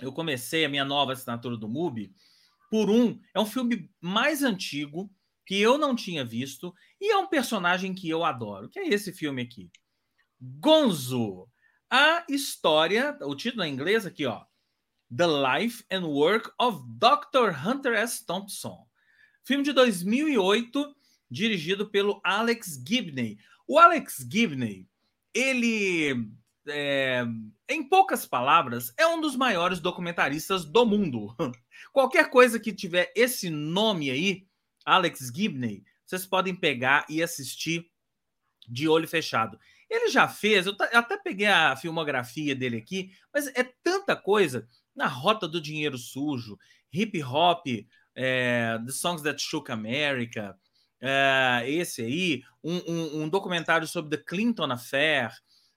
[0.00, 2.14] eu comecei a minha nova assinatura do MUBI
[2.70, 5.10] por um, é um filme mais antigo
[5.46, 9.12] que eu não tinha visto e é um personagem que eu adoro, que é esse
[9.12, 9.70] filme aqui.
[10.40, 11.48] Gonzo,
[11.90, 14.44] a história, o título em inglês aqui, ó,
[15.14, 17.54] The Life and Work of Dr.
[17.66, 18.24] Hunter S.
[18.26, 18.86] Thompson.
[19.44, 20.96] Filme de 2008,
[21.30, 23.38] dirigido pelo Alex Gibney.
[23.66, 24.88] O Alex Gibney,
[25.32, 26.30] ele,
[26.68, 27.24] é,
[27.68, 31.34] em poucas palavras, é um dos maiores documentaristas do mundo.
[31.92, 34.46] Qualquer coisa que tiver esse nome aí,
[34.84, 37.90] Alex Gibney, vocês podem pegar e assistir
[38.68, 39.58] de olho fechado.
[39.88, 45.06] Ele já fez, eu até peguei a filmografia dele aqui, mas é tanta coisa na
[45.06, 46.58] Rota do Dinheiro Sujo,
[46.92, 47.66] Hip Hop,
[48.14, 50.58] é, The Songs That Shook America,
[51.00, 55.32] é, esse aí, um, um, um, documentário sobre The Clinton Affair,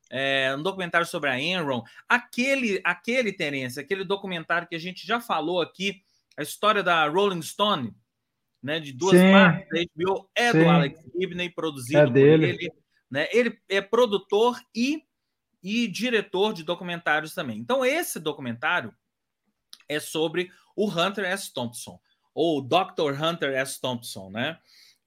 [0.09, 5.19] é, um documentário sobre a Enron, aquele, aquele Terence, aquele documentário que a gente já
[5.19, 6.01] falou aqui,
[6.37, 7.93] a história da Rolling Stone,
[8.61, 9.31] né, de duas Sim.
[9.31, 10.59] partes da HBO, é Sim.
[10.59, 12.71] do Alex Gibney, produzido é por ele.
[13.09, 13.27] Né?
[13.31, 15.03] Ele é produtor e,
[15.63, 17.57] e diretor de documentários também.
[17.57, 18.93] Então, esse documentário
[19.87, 21.53] é sobre o Hunter S.
[21.53, 21.99] Thompson,
[22.33, 23.13] ou Dr.
[23.21, 23.79] Hunter S.
[23.79, 24.59] Thompson, né?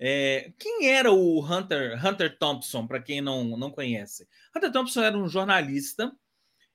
[0.02, 4.26] É, quem era o Hunter, Hunter Thompson, para quem não, não conhece?
[4.56, 6.10] Hunter Thompson era um jornalista,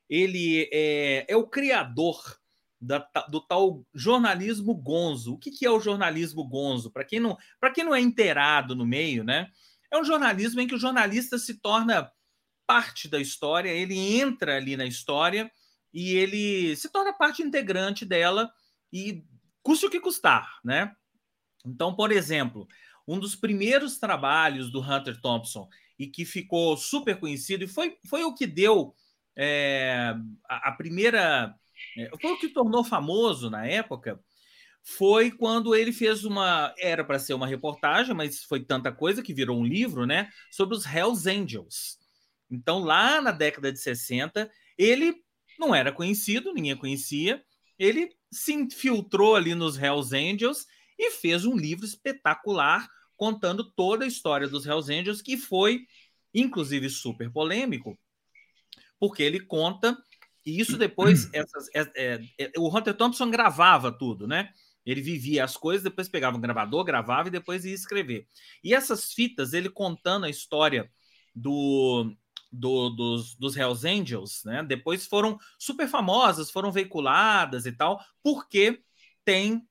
[0.08, 2.22] ele é, é o criador
[2.80, 5.34] da, do tal jornalismo gonzo.
[5.34, 6.88] O que, que é o jornalismo gonzo?
[6.88, 7.36] Para quem, não,
[7.74, 9.50] quem não é inteirado no meio, né?
[9.90, 12.08] É um jornalismo em que o jornalista se torna
[12.64, 15.50] parte da história, ele entra ali na história
[15.92, 18.52] e ele se torna parte integrante dela
[18.92, 19.24] e
[19.62, 20.94] custe o que custar, né?
[21.64, 22.68] Então, por exemplo,
[23.06, 28.24] um dos primeiros trabalhos do Hunter Thompson e que ficou super conhecido e foi, foi
[28.24, 28.94] o que deu
[29.36, 30.14] é,
[30.48, 31.54] a, a, primeira
[31.96, 34.20] é, foi o que tornou famoso na época
[34.82, 39.34] foi quando ele fez uma era para ser uma reportagem mas foi tanta coisa que
[39.34, 41.98] virou um livro né sobre os Hells Angels
[42.50, 45.14] então lá na década de 60 ele
[45.58, 47.42] não era conhecido, ninguém conhecia.
[47.78, 50.66] Ele se infiltrou ali nos Hells Angels
[50.98, 55.86] e fez um livro espetacular contando toda a história dos Hells Angels, que foi,
[56.34, 57.98] inclusive, super polêmico,
[58.98, 59.96] porque ele conta,
[60.44, 64.50] e isso depois, essas, é, é, é, o Hunter Thompson gravava tudo, né?
[64.84, 68.28] Ele vivia as coisas, depois pegava um gravador, gravava e depois ia escrever.
[68.62, 70.88] E essas fitas, ele contando a história
[71.34, 72.14] do,
[72.52, 74.62] do, dos, dos Hells Angels, né?
[74.62, 78.80] Depois foram super famosas, foram veiculadas e tal, porque
[79.24, 79.66] tem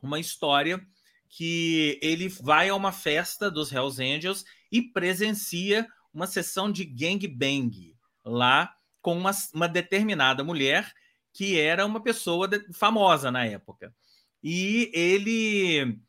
[0.00, 0.80] uma história
[1.28, 7.94] que ele vai a uma festa dos Hells Angels e presencia uma sessão de gangbang
[8.24, 10.92] lá com uma, uma determinada mulher
[11.32, 13.94] que era uma pessoa de, famosa na época.
[14.42, 16.00] E ele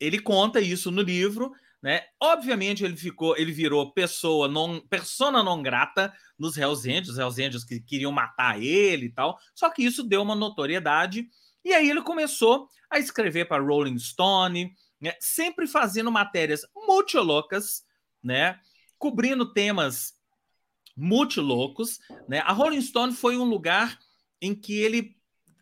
[0.00, 2.02] ele conta isso no livro, né?
[2.20, 7.42] Obviamente ele ficou, ele virou pessoa non, persona non grata nos Hells Angels, os Hells
[7.42, 9.38] Angels que queriam matar ele e tal.
[9.54, 11.28] Só que isso deu uma notoriedade
[11.68, 15.12] e aí ele começou a escrever para Rolling Stone, né?
[15.20, 17.84] sempre fazendo matérias muito loucas,
[18.22, 18.58] né?
[18.98, 20.14] Cobrindo temas
[20.96, 22.40] muito loucos, né?
[22.40, 23.98] A Rolling Stone foi um lugar
[24.40, 25.16] em que ele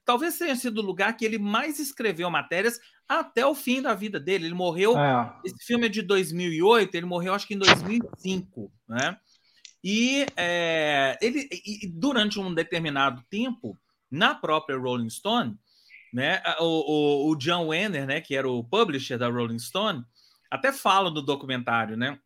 [0.05, 4.21] talvez tenha sido o lugar que ele mais escreveu matérias até o fim da vida
[4.21, 4.47] dele.
[4.47, 4.97] Ele morreu.
[4.97, 5.35] É.
[5.45, 9.19] Esse filme é de 2008, ele morreu acho que em 2005, né?
[9.83, 13.79] E é, ele, e durante um determinado tempo,
[14.11, 15.57] na própria Rolling Stone,
[16.12, 20.05] né, o, o, o John Wenner, né, que era o publisher da Rolling Stone,
[20.51, 22.19] até fala no documentário, né?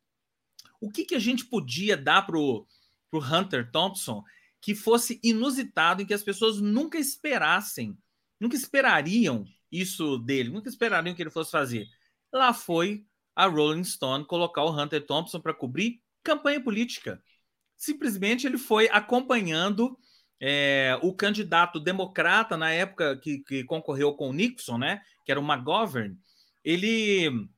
[0.81, 2.67] O que, que a gente podia dar para o
[3.13, 4.23] Hunter Thompson
[4.61, 7.97] que fosse inusitado, em que as pessoas nunca esperassem,
[8.39, 11.87] nunca esperariam isso dele, nunca esperariam que ele fosse fazer.
[12.33, 17.23] Lá foi a Rolling Stone colocar o Hunter Thompson para cobrir campanha política.
[17.77, 19.99] Simplesmente ele foi acompanhando
[20.41, 25.41] é, o candidato democrata na época que, que, concorreu com o Nixon, né, que era
[25.41, 26.17] o McGovern.
[26.65, 27.49] Ele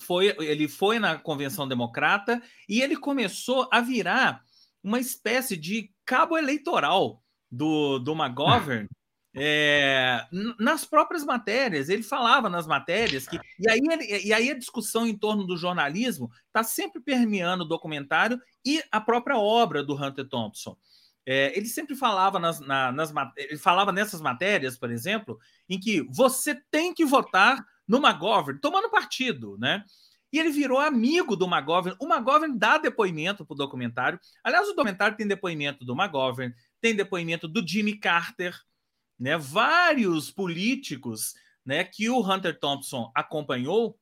[0.00, 4.42] foi, ele foi na convenção democrata e ele começou a virar
[4.82, 8.88] uma espécie de cabo eleitoral do, do McGovern,
[9.34, 10.26] é,
[10.58, 13.38] nas próprias matérias, ele falava nas matérias que.
[13.58, 17.68] E aí, ele, e aí a discussão em torno do jornalismo está sempre permeando o
[17.68, 20.76] documentário e a própria obra do Hunter Thompson.
[21.30, 25.38] É, ele sempre falava nas, na, nas ele falava nessas matérias, por exemplo,
[25.68, 29.84] em que você tem que votar no McGovern, tomando partido, né?
[30.32, 31.98] E ele virou amigo do McGovern.
[32.00, 34.18] O McGovern dá depoimento para o documentário.
[34.42, 38.58] Aliás, o documentário tem depoimento do McGovern, tem depoimento do Jimmy Carter,
[39.18, 39.36] né?
[39.36, 43.98] Vários políticos, né, que o Hunter Thompson acompanhou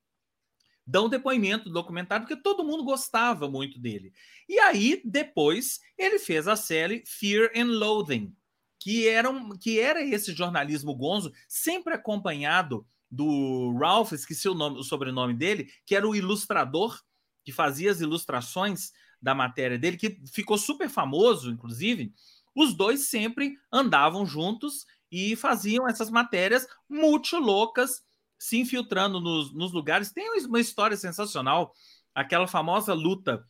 [0.87, 4.12] dão depoimento do documentário porque todo mundo gostava muito dele.
[4.49, 8.35] E aí depois ele fez a série Fear and Loathing,
[8.79, 14.79] que era um, que era esse jornalismo gonzo sempre acompanhado do Ralph, esqueci o nome,
[14.79, 17.01] o sobrenome dele, que era o ilustrador
[17.44, 18.90] que fazia as ilustrações
[19.22, 22.12] da matéria dele, que ficou super famoso, inclusive.
[22.55, 28.03] Os dois sempre andavam juntos e faziam essas matérias muito loucas,
[28.38, 30.12] se infiltrando nos, nos lugares.
[30.12, 31.72] Tem uma história sensacional,
[32.14, 33.46] aquela famosa luta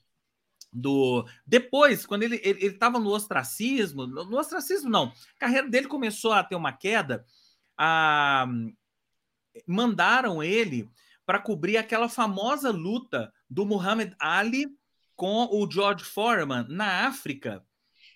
[0.72, 5.04] do depois quando ele ele estava no ostracismo no ostracismo não
[5.36, 7.24] a carreira dele começou a ter uma queda
[7.78, 8.46] a
[9.66, 10.90] mandaram ele
[11.24, 14.66] para cobrir aquela famosa luta do Muhammad Ali
[15.14, 17.64] com o George Foreman na África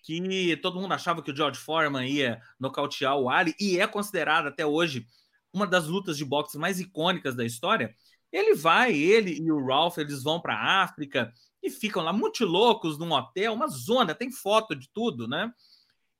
[0.02, 4.46] que todo mundo achava que o George Foreman ia nocautear o Ali, e é considerado
[4.46, 5.06] até hoje
[5.52, 7.94] uma das lutas de boxe mais icônicas da história.
[8.32, 11.32] Ele vai, ele e o Ralph, eles vão para a África
[11.62, 15.52] e ficam lá muito loucos num hotel, uma zona, tem foto de tudo, né?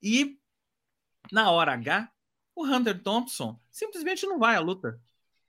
[0.03, 0.39] E
[1.31, 2.11] na hora H,
[2.55, 5.01] o Hunter Thompson simplesmente não vai à luta.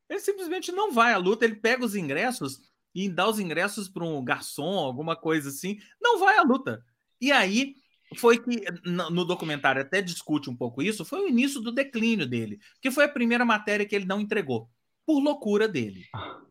[0.08, 2.60] Ele simplesmente não vai à luta, ele pega os ingressos
[2.94, 6.86] e dá os ingressos para um garçom, alguma coisa assim, não vai à luta.
[7.20, 7.76] E aí
[8.18, 12.60] foi que no documentário até discute um pouco isso, foi o início do declínio dele,
[12.82, 14.70] que foi a primeira matéria que ele não entregou,
[15.06, 16.06] por loucura dele,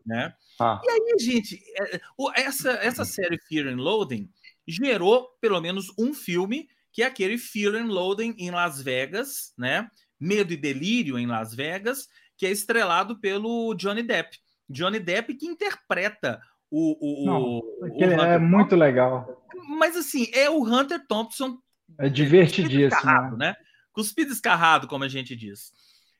[0.05, 0.33] né?
[0.59, 0.81] Ah.
[0.83, 2.01] E aí, gente, é,
[2.35, 4.29] essa, essa série Fear and Loathing
[4.67, 9.89] gerou pelo menos um filme, que é aquele Fear and Loathing em Las Vegas, né?
[10.19, 14.37] Medo e Delírio em Las Vegas, que é estrelado pelo Johnny Depp.
[14.69, 17.61] Johnny Depp que interpreta o, o, Não, o,
[17.93, 21.57] é muito legal mas assim, é o Hunter Thompson.
[21.97, 23.37] É divertidíssimo.
[23.37, 23.49] Né?
[23.49, 23.55] né?
[23.91, 25.71] Cuspido escarrado, como a gente diz.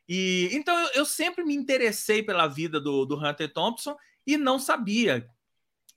[0.07, 4.59] E então eu, eu, sempre me interessei pela vida do, do Hunter Thompson e não
[4.59, 5.27] sabia.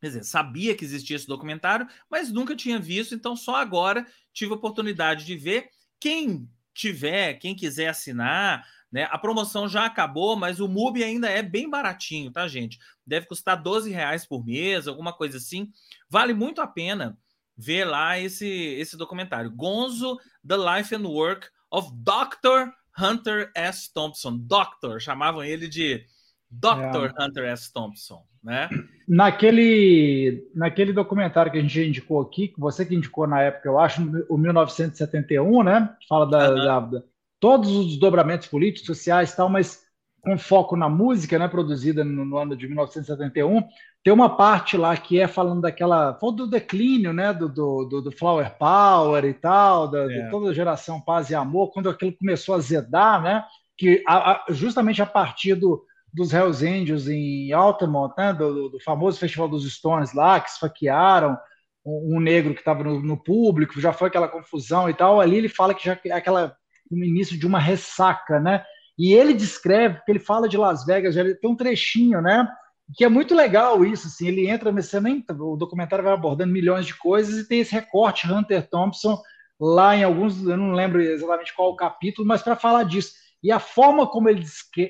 [0.00, 4.52] Quer dizer, sabia que existia esse documentário, mas nunca tinha visto, então só agora tive
[4.52, 5.68] a oportunidade de ver.
[5.98, 9.08] Quem tiver, quem quiser assinar, né?
[9.10, 12.78] A promoção já acabou, mas o MUBI ainda é bem baratinho, tá, gente?
[13.04, 15.68] Deve custar 12 reais por mês, alguma coisa assim.
[16.08, 17.18] Vale muito a pena
[17.56, 19.50] ver lá esse, esse documentário.
[19.50, 22.70] Gonzo, The Life and Work of Dr.
[22.96, 23.92] Hunter S.
[23.92, 24.36] Thompson.
[24.38, 26.06] Doctor, chamavam ele de
[26.48, 27.10] Dr.
[27.18, 27.24] É.
[27.24, 27.72] Hunter S.
[27.72, 28.68] Thompson, né?
[29.08, 33.76] Naquele, naquele documentário que a gente indicou aqui, que você que indicou na época, eu
[33.76, 35.96] acho, o 1971, né?
[36.08, 36.54] Fala da, uhum.
[36.54, 37.02] da, da
[37.44, 39.82] todos os desdobramentos políticos, sociais e tal, mas
[40.22, 43.62] com foco na música, né, produzida no, no, ano de 1971,
[44.02, 48.56] tem uma parte lá que é falando daquela, do declínio, né, do, do, do Flower
[48.58, 50.06] Power e tal, da, é.
[50.06, 53.44] de toda a geração Paz e Amor, quando aquilo começou a zedar, né,
[53.76, 58.80] que a, a, justamente a partir do, dos Hells Angels em Altamont, né, do, do,
[58.80, 61.36] famoso festival dos Stones lá, que esfaquearam
[61.84, 65.36] um, um negro que estava no, no, público, já foi aquela confusão e tal, ali
[65.36, 66.56] ele fala que já é aquela
[66.90, 68.64] o início de uma ressaca, né,
[68.98, 72.48] e ele descreve, porque ele fala de Las Vegas, tem um trechinho, né?
[72.96, 76.86] Que é muito legal isso, assim, ele entra, você nem, o documentário vai abordando milhões
[76.86, 79.20] de coisas e tem esse recorte Hunter Thompson
[79.58, 83.14] lá em alguns, eu não lembro exatamente qual o capítulo, mas para falar disso.
[83.42, 84.44] E a forma como ele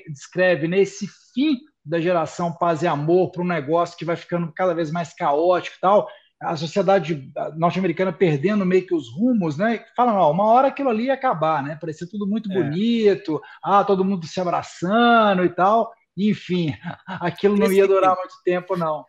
[0.09, 4.51] descreve né, esse fim da geração paz e amor para um negócio que vai ficando
[4.53, 6.07] cada vez mais caótico e tal,
[6.41, 9.85] a sociedade norte-americana perdendo meio que os rumos, né?
[9.95, 11.77] Fala, não, uma hora aquilo ali ia acabar, né?
[11.79, 12.55] Parecia tudo muito é.
[12.55, 15.93] bonito, ah, todo mundo se abraçando e tal.
[16.17, 16.73] Enfim,
[17.07, 19.05] aquilo não ia durar muito tempo, não.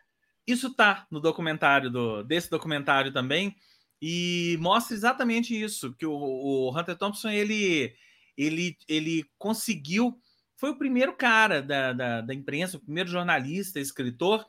[0.47, 3.55] Isso tá no documentário do desse documentário também
[4.01, 7.93] e mostra exatamente isso que o, o Hunter Thompson ele
[8.37, 10.17] ele ele conseguiu
[10.57, 14.47] foi o primeiro cara da, da, da imprensa, o primeiro jornalista, escritor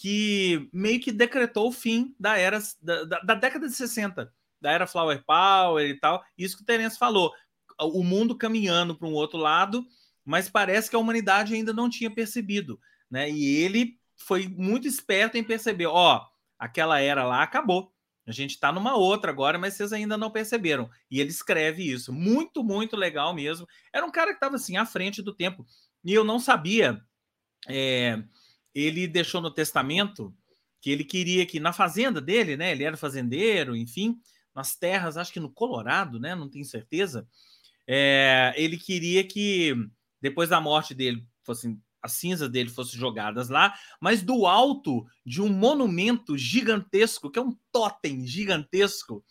[0.00, 4.72] que meio que decretou o fim da era da, da, da, década de 60, da
[4.72, 6.24] era Flower Power e tal.
[6.38, 7.30] Isso que o Terence falou.
[7.78, 9.86] O mundo caminhando para um outro lado,
[10.24, 12.80] mas parece que a humanidade ainda não tinha percebido.
[13.10, 13.30] Né?
[13.30, 16.24] E ele foi muito esperto em perceber: ó,
[16.58, 17.92] aquela era lá acabou.
[18.26, 20.88] A gente está numa outra agora, mas vocês ainda não perceberam.
[21.10, 22.10] E ele escreve isso.
[22.10, 23.66] Muito, muito legal mesmo.
[23.92, 25.66] Era um cara que estava assim à frente do tempo.
[26.02, 27.02] E eu não sabia.
[27.68, 28.22] É,
[28.74, 30.34] ele deixou no testamento
[30.80, 32.72] que ele queria que na fazenda dele, né?
[32.72, 34.18] Ele era fazendeiro, enfim,
[34.54, 36.34] nas terras, acho que no Colorado, né?
[36.34, 37.28] Não tenho certeza.
[37.86, 39.74] É, ele queria que
[40.20, 45.42] depois da morte dele fossem as cinzas dele fossem jogadas lá, mas do alto de
[45.42, 49.24] um monumento gigantesco, que é um totem gigantesco,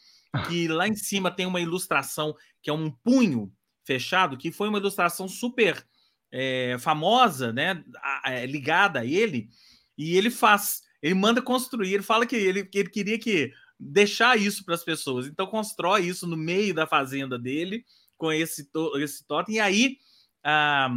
[0.47, 3.51] que lá em cima tem uma ilustração que é um punho
[3.83, 5.83] fechado, que foi uma ilustração super
[6.31, 7.83] é, famosa, né,
[8.25, 9.49] é, ligada a ele,
[9.97, 14.37] e ele faz, ele manda construir, ele fala que ele, que ele queria que deixar
[14.37, 17.83] isso para as pessoas, então constrói isso no meio da fazenda dele
[18.17, 19.97] com esse, esse totem, e aí
[20.43, 20.89] ah,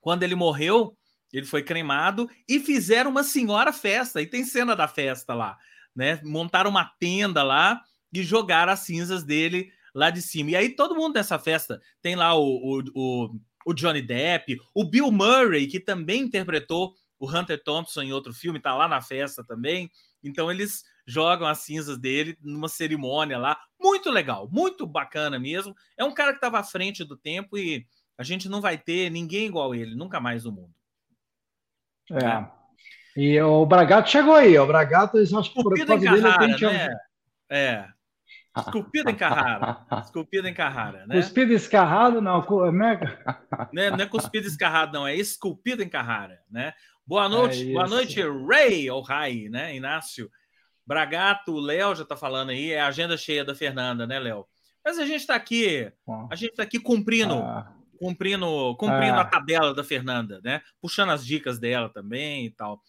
[0.00, 0.96] quando ele morreu,
[1.32, 4.22] ele foi cremado e fizeram uma senhora festa.
[4.22, 5.56] E tem cena da festa lá,
[5.94, 6.20] né?
[6.24, 7.80] Montaram uma tenda lá
[8.12, 10.52] e jogaram as cinzas dele lá de cima.
[10.52, 14.82] E aí todo mundo nessa festa tem lá o, o, o, o Johnny Depp, o
[14.82, 19.44] Bill Murray, que também interpretou o Hunter Thompson em outro filme, tá lá na festa
[19.44, 19.90] também.
[20.24, 23.60] Então eles jogam as cinzas dele numa cerimônia lá.
[23.78, 25.76] Muito legal, muito bacana mesmo.
[25.98, 29.10] É um cara que estava à frente do tempo e a gente não vai ter
[29.10, 30.74] ninguém igual ele, nunca mais no mundo.
[32.10, 32.24] É.
[32.24, 32.50] é.
[33.18, 36.88] E o Bragato chegou aí, o Bragato, acho que por causa dele tem né?
[37.50, 37.88] É.
[38.60, 39.86] Esculpido em Carrara.
[40.04, 41.16] Esculpido em Carrara, né?
[41.16, 42.40] Cuspido escarrado, não.
[42.72, 43.00] Né?
[43.72, 45.06] Não é, não é cuspido escarrado, não.
[45.06, 46.72] É esculpido em Carrara, né?
[47.06, 49.74] Boa noite, é boa noite, Ray ou Rai, né?
[49.74, 50.30] Inácio.
[50.86, 54.46] Bragato, o Léo já está falando aí, é a agenda cheia da Fernanda, né, Léo?
[54.84, 55.92] Mas a gente está aqui,
[56.30, 59.24] a gente está aqui cumprindo ah cumprindo, cumprindo a é.
[59.24, 60.62] tabela da Fernanda, né?
[60.80, 62.80] Puxando as dicas dela também e tal.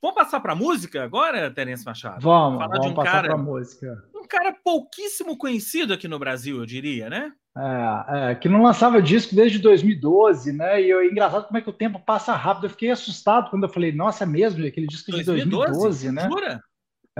[0.00, 2.22] Vamos passar para música agora, Terence Machado?
[2.22, 4.04] Vamos, Falar vamos de um passar para música.
[4.14, 7.32] Um cara pouquíssimo conhecido aqui no Brasil, eu diria, né?
[7.56, 10.80] É, é, que não lançava disco desde 2012, né?
[10.80, 12.66] E eu, engraçado como é que o tempo passa rápido.
[12.66, 14.64] Eu fiquei assustado quando eu falei, nossa, é mesmo?
[14.64, 15.44] Aquele disco 2012?
[15.44, 16.28] de 2012, né?
[16.30, 16.62] Jura?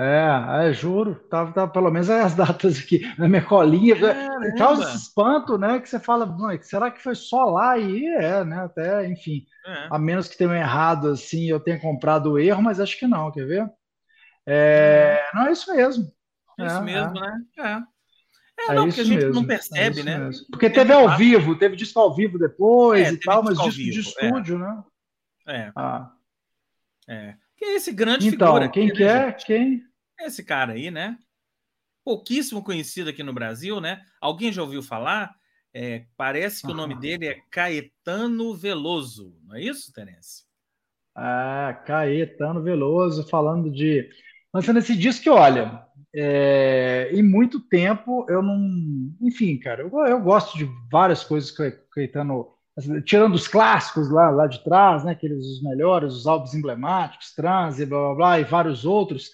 [0.00, 4.84] É, é, juro, tava, tava pelo menos as datas aqui na minha colinha, é, causa
[4.84, 5.80] esse espanto, né?
[5.80, 7.76] Que você fala, será que foi só lá?
[7.76, 8.60] E é, né?
[8.60, 9.88] Até, enfim, é.
[9.90, 13.32] a menos que tenham errado assim, eu tenha comprado o erro, mas acho que não,
[13.32, 13.68] quer ver?
[14.46, 15.36] É, é.
[15.36, 16.12] não é isso mesmo.
[16.60, 17.36] É isso mesmo, né?
[17.58, 17.82] É.
[18.60, 20.18] É, não, porque a gente mesmo, não percebe, né?
[20.18, 20.46] Mesmo.
[20.48, 24.00] Porque teve ao vivo, teve disco ao vivo depois e tal, mas disco vivo, de
[24.00, 24.82] estúdio, né?
[25.48, 25.72] É.
[25.74, 26.12] Ah.
[27.08, 27.34] É.
[27.56, 28.68] Que é esse grande então, figura.
[28.68, 29.36] Quem aqui, né, quer?
[29.44, 29.87] Quem?
[30.20, 31.18] Esse cara aí, né?
[32.04, 34.02] Pouquíssimo conhecido aqui no Brasil, né?
[34.20, 35.36] Alguém já ouviu falar?
[35.72, 40.44] É, parece que o nome dele é Caetano Veloso, não é isso, Terence?
[41.14, 44.08] Ah, Caetano Veloso, falando de.
[44.52, 47.10] Lançando esse disco que, olha, é...
[47.12, 48.58] em muito tempo eu não.
[49.20, 52.54] Enfim, cara, eu, eu gosto de várias coisas que o Caetano.
[53.04, 55.10] Tirando os clássicos lá, lá de trás, né?
[55.10, 59.32] Aqueles os melhores, os álbuns emblemáticos, Trans e blá blá blá, e vários outros.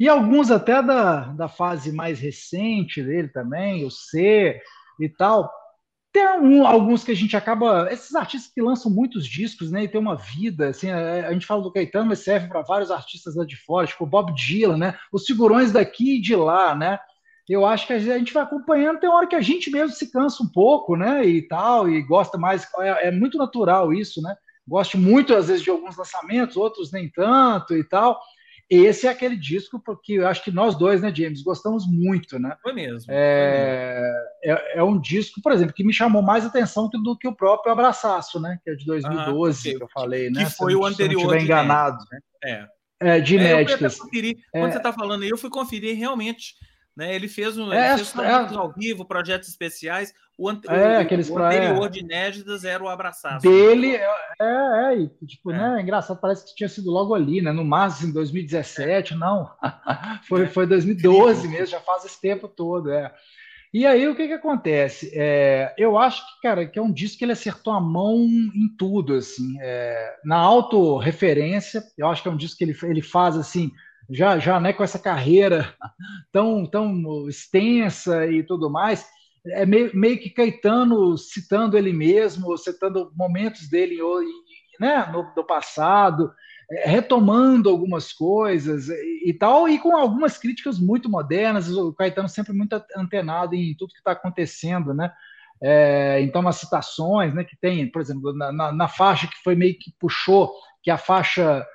[0.00, 4.58] E alguns até da, da fase mais recente dele também, o C
[4.98, 5.52] e tal.
[6.10, 7.86] Tem um, alguns que a gente acaba.
[7.92, 9.84] Esses artistas que lançam muitos discos, né?
[9.84, 12.90] E tem uma vida, assim, a, a gente fala do Caetano, mas serve para vários
[12.90, 14.98] artistas lá de fora, tipo Bob Dylan, né?
[15.12, 16.98] Os figurões daqui e de lá, né?
[17.46, 20.42] Eu acho que a gente vai acompanhando, tem hora que a gente mesmo se cansa
[20.42, 21.26] um pouco, né?
[21.26, 22.66] E tal, e gosta mais.
[22.78, 24.34] É, é muito natural isso, né?
[24.66, 28.18] Gosto muito, às vezes, de alguns lançamentos, outros nem tanto e tal.
[28.70, 32.56] Esse é aquele disco porque eu acho que nós dois, né, James, gostamos muito, né?
[32.62, 33.10] Foi mesmo.
[33.12, 33.96] É,
[34.42, 34.60] foi mesmo.
[34.62, 37.72] é, é um disco, por exemplo, que me chamou mais atenção do que o próprio
[37.72, 38.60] Abraçaço, né?
[38.62, 40.44] Que é de 2012, ah, que eu falei, né?
[40.44, 41.20] Que foi o anterior.
[41.20, 41.98] Se não enganado.
[42.12, 42.20] Né?
[42.44, 42.68] É.
[43.02, 43.98] É, de inéditas.
[43.98, 46.54] É, Quando você está falando aí, eu fui conferir realmente
[47.00, 47.14] né?
[47.14, 50.12] Ele fez, um, é, ele fez é, ao vivo, projetos especiais.
[50.36, 53.40] O, ante, é, o, aqueles, o anterior de inéditas era o Abraçar.
[53.40, 54.06] Dele, é,
[54.38, 55.78] é, é tipo, né?
[55.78, 57.52] É engraçado, parece que tinha sido logo ali, né?
[57.52, 59.50] No máximo em 2017, não.
[60.28, 63.10] foi, foi 2012 mesmo, já faz esse tempo todo, é.
[63.72, 65.10] E aí o que que acontece?
[65.14, 68.68] É, eu acho que, cara, que é um disco que ele acertou a mão em
[68.76, 73.38] tudo, assim, é, na autorreferência, eu acho que é um disco que ele, ele faz
[73.38, 73.70] assim,
[74.10, 75.72] já, já né, com essa carreira
[76.32, 79.06] tão, tão extensa e tudo mais,
[79.46, 83.98] é meio, meio que Caetano citando ele mesmo, citando momentos dele
[84.78, 86.32] né, no, do passado,
[86.70, 92.28] é, retomando algumas coisas e, e, tal, e com algumas críticas muito modernas, o Caetano
[92.28, 95.12] sempre muito antenado em tudo que está acontecendo, né?
[95.62, 99.54] É, então, as citações né, que tem, por exemplo, na, na, na faixa que foi
[99.54, 100.50] meio que puxou,
[100.82, 101.66] que é a faixa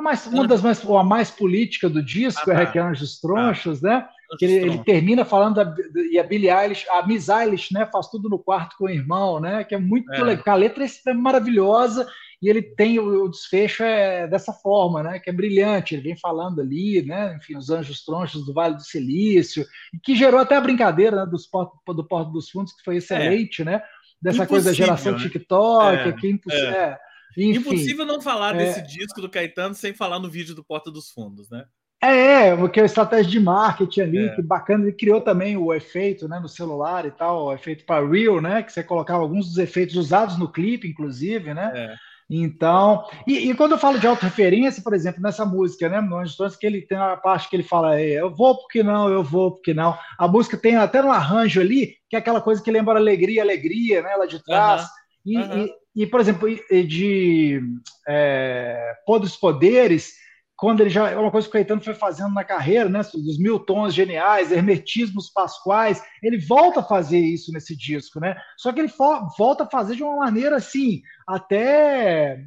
[0.00, 3.88] mais, uma das mais, a mais política do disco ah, é que Anjos Tronchos, ah.
[3.88, 4.08] né?
[4.38, 5.74] que ele, ele, termina falando da,
[6.10, 9.40] e a Billie Eilish, a Miss Eilish, né, faz tudo no quarto com o irmão,
[9.40, 10.22] né, que é muito é.
[10.22, 10.54] legal.
[10.54, 12.08] A letra é maravilhosa
[12.40, 15.94] e ele tem o, o, desfecho é dessa forma, né, que é brilhante.
[15.94, 20.16] Ele vem falando ali, né, enfim, os anjos tronchos do Vale do Silício, e que
[20.16, 23.64] gerou até a brincadeira né, dos porto, do Porto dos Fundos, que foi excelente, é.
[23.66, 23.82] né,
[24.20, 25.18] dessa impossível, coisa da geração né?
[25.18, 26.12] TikTok, é.
[26.12, 26.70] que é impossível.
[26.70, 26.98] É.
[27.36, 28.82] Enfim, Impossível não falar desse é.
[28.82, 31.64] disco do Caetano sem falar no vídeo do Porta dos Fundos, né?
[32.02, 34.34] É, porque é a estratégia de marketing ali, é.
[34.34, 38.04] que bacana, ele criou também o efeito né, no celular e tal, o efeito para
[38.04, 38.60] Real, né?
[38.62, 41.70] Que você colocava alguns dos efeitos usados no clipe, inclusive, né?
[41.72, 41.94] É.
[42.34, 46.56] Então, e, e, quando eu falo de autorreferência, por exemplo, nessa música, né, no Anjos
[46.56, 49.74] que ele tem uma parte que ele fala, eu vou porque não, eu vou porque
[49.74, 49.96] não.
[50.18, 54.00] A música tem até um arranjo ali, que é aquela coisa que lembra alegria, alegria,
[54.00, 54.82] né, lá de trás.
[55.26, 55.32] Uhum.
[55.32, 55.66] E, uhum.
[55.66, 57.60] e, e, por exemplo, de
[58.08, 60.14] é, Podos Poderes,
[60.56, 63.38] quando ele já é uma coisa que o Caetano foi fazendo na carreira, né, dos
[63.38, 68.36] mil tons geniais, hermetismos pasquais, ele volta a fazer isso nesse disco, né?
[68.56, 68.92] Só que ele
[69.36, 72.38] volta a fazer de uma maneira assim, até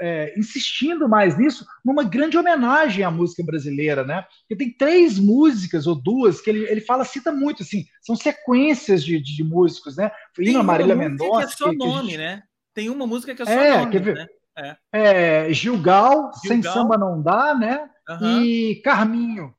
[0.00, 4.24] é, insistindo mais nisso, numa grande homenagem à música brasileira, né?
[4.40, 9.04] Porque tem três músicas ou duas que ele, ele fala, cita muito, assim, são sequências
[9.04, 10.10] de, de, de músicos, né?
[10.34, 11.46] Foi Marília Mendonça.
[11.46, 12.18] Que é só que, nome, que gente...
[12.18, 12.42] né?
[12.72, 14.26] Tem uma música que é só é, nome, né?
[14.56, 14.76] É.
[14.92, 17.88] é Gilgal, Gilgal, Sem Samba Não Dá, né?
[18.08, 18.42] Uhum.
[18.42, 19.54] E Carminho.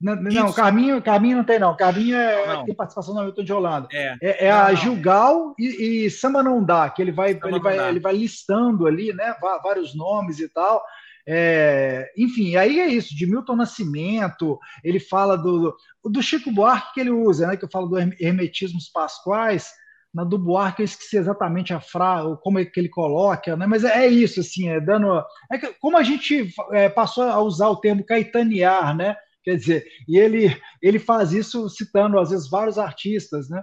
[0.00, 1.76] Não, não, Carminho, Carminho não tem, não.
[1.76, 2.64] Carminho é, não.
[2.64, 3.88] tem participação no Hamilton de Holanda.
[3.92, 7.88] É, é, é a Gilgal e, e, Samba Não Dá, que ele vai, ele vai,
[7.88, 9.34] ele vai listando ali, né?
[9.62, 10.84] Vários nomes e tal.
[11.26, 17.00] É, enfim, aí é isso, de Milton Nascimento, ele fala do, do Chico Buarque que
[17.00, 17.56] ele usa, né?
[17.56, 19.70] Que eu falo do hermetismos pasquais
[20.14, 23.66] na do Buarque eu esqueci exatamente a frase, como é que ele coloca, né?
[23.66, 25.22] mas é, é isso, assim, é dando.
[25.52, 29.16] É que, como a gente é, passou a usar o termo caetanear, né?
[29.48, 33.62] Quer dizer, e ele, ele faz isso citando, às vezes, vários artistas, né?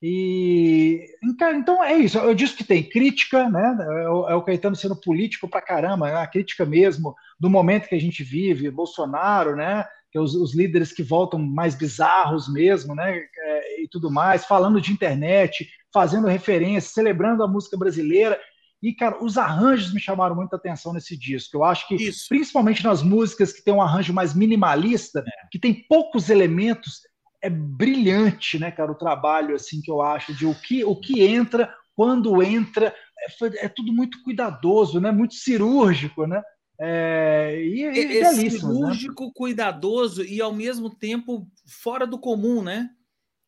[0.00, 2.16] E então é isso.
[2.16, 3.76] Eu disse que tem crítica, né?
[3.78, 7.86] É o, é o Caetano sendo político pra caramba, é a crítica mesmo do momento
[7.86, 9.84] que a gente vive, Bolsonaro, né?
[10.14, 13.18] É os, os líderes que voltam mais bizarros mesmo, né?
[13.18, 18.40] É, e tudo mais, falando de internet, fazendo referência, celebrando a música brasileira.
[18.82, 21.56] E, cara, os arranjos me chamaram muita atenção nesse disco.
[21.56, 22.26] Eu acho que, Isso.
[22.28, 25.48] principalmente nas músicas que tem um arranjo mais minimalista, é.
[25.50, 27.00] que tem poucos elementos,
[27.42, 31.22] é brilhante, né, cara, o trabalho, assim, que eu acho, de o que, o que
[31.22, 36.42] entra, quando entra, é, é tudo muito cuidadoso, né, muito cirúrgico, né?
[36.78, 38.50] É, e, e é né?
[38.50, 39.32] cirúrgico, né?
[39.34, 42.90] cuidadoso e, ao mesmo tempo, fora do comum, né?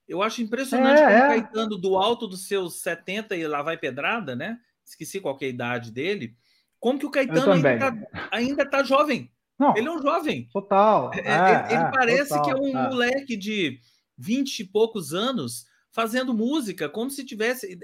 [0.09, 1.29] Eu acho impressionante é, como é.
[1.29, 4.59] Caetano, do alto dos seus 70 e lá vai pedrada, né?
[4.89, 6.34] Esqueci qual é a idade dele.
[6.80, 9.30] Como que o Caetano ainda tá, ainda tá jovem?
[9.59, 10.49] Não, ele é um jovem.
[10.53, 11.12] Total.
[11.14, 12.89] É, é, ele é, parece total, que é um é.
[12.89, 13.80] moleque de
[14.16, 17.78] 20 e poucos anos fazendo música, como se tivesse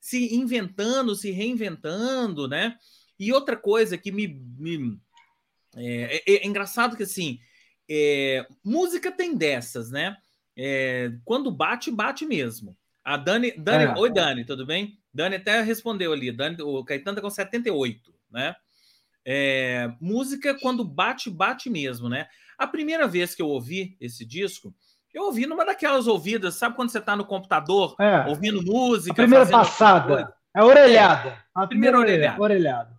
[0.00, 2.76] se inventando, se reinventando, né?
[3.18, 4.28] E outra coisa que me.
[4.58, 4.98] me
[5.74, 7.38] é, é, engraçado que assim,
[8.64, 10.16] música tem dessas, né?
[10.56, 12.76] É, quando bate, bate mesmo.
[13.04, 13.94] A Dani, Dani é.
[13.96, 14.98] oi Dani, tudo bem?
[15.16, 16.30] Dani até respondeu ali.
[16.30, 18.54] Dani, o Caetano tá com 78, né?
[19.24, 22.28] É, música quando bate, bate mesmo, né?
[22.58, 24.74] A primeira vez que eu ouvi esse disco,
[25.12, 28.26] eu ouvi numa daquelas ouvidas, sabe quando você está no computador é.
[28.28, 29.12] ouvindo música?
[29.12, 30.36] A primeira passada.
[30.54, 31.30] É orelhada.
[31.30, 32.40] É, a primeira orelhada.
[32.40, 32.96] orelhada.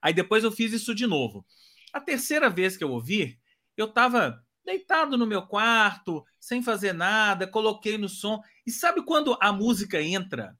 [0.00, 1.44] Aí depois eu fiz isso de novo.
[1.92, 3.38] A terceira vez que eu ouvi,
[3.76, 8.42] eu estava deitado no meu quarto, sem fazer nada, coloquei no som.
[8.66, 10.57] E sabe quando a música entra?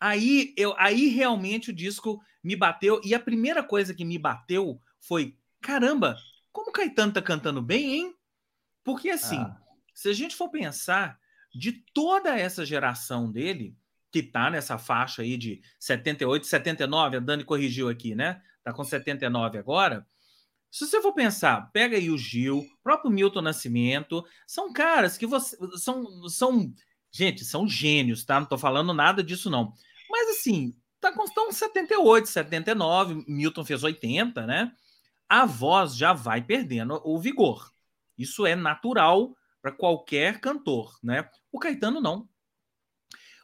[0.00, 4.80] Aí eu, aí realmente o disco me bateu e a primeira coisa que me bateu
[5.00, 6.16] foi, caramba,
[6.52, 8.14] como o Caetano tá cantando bem, hein?
[8.84, 9.56] Porque assim, ah.
[9.94, 11.18] se a gente for pensar
[11.54, 13.76] de toda essa geração dele,
[14.10, 18.40] que tá nessa faixa aí de 78, 79, a Dani corrigiu aqui, né?
[18.62, 20.06] Tá com 79 agora.
[20.70, 25.56] Se você for pensar, pega aí o Gil, próprio Milton Nascimento, são caras que você
[25.76, 26.72] são são
[27.10, 28.38] gente, são gênios, tá?
[28.38, 29.72] Não tô falando nada disso não.
[30.08, 34.72] Mas assim, tá com estão 78, 79, Milton fez 80, né?
[35.28, 37.72] A voz já vai perdendo o vigor.
[38.16, 41.28] Isso é natural para qualquer cantor, né?
[41.52, 42.28] O Caetano não.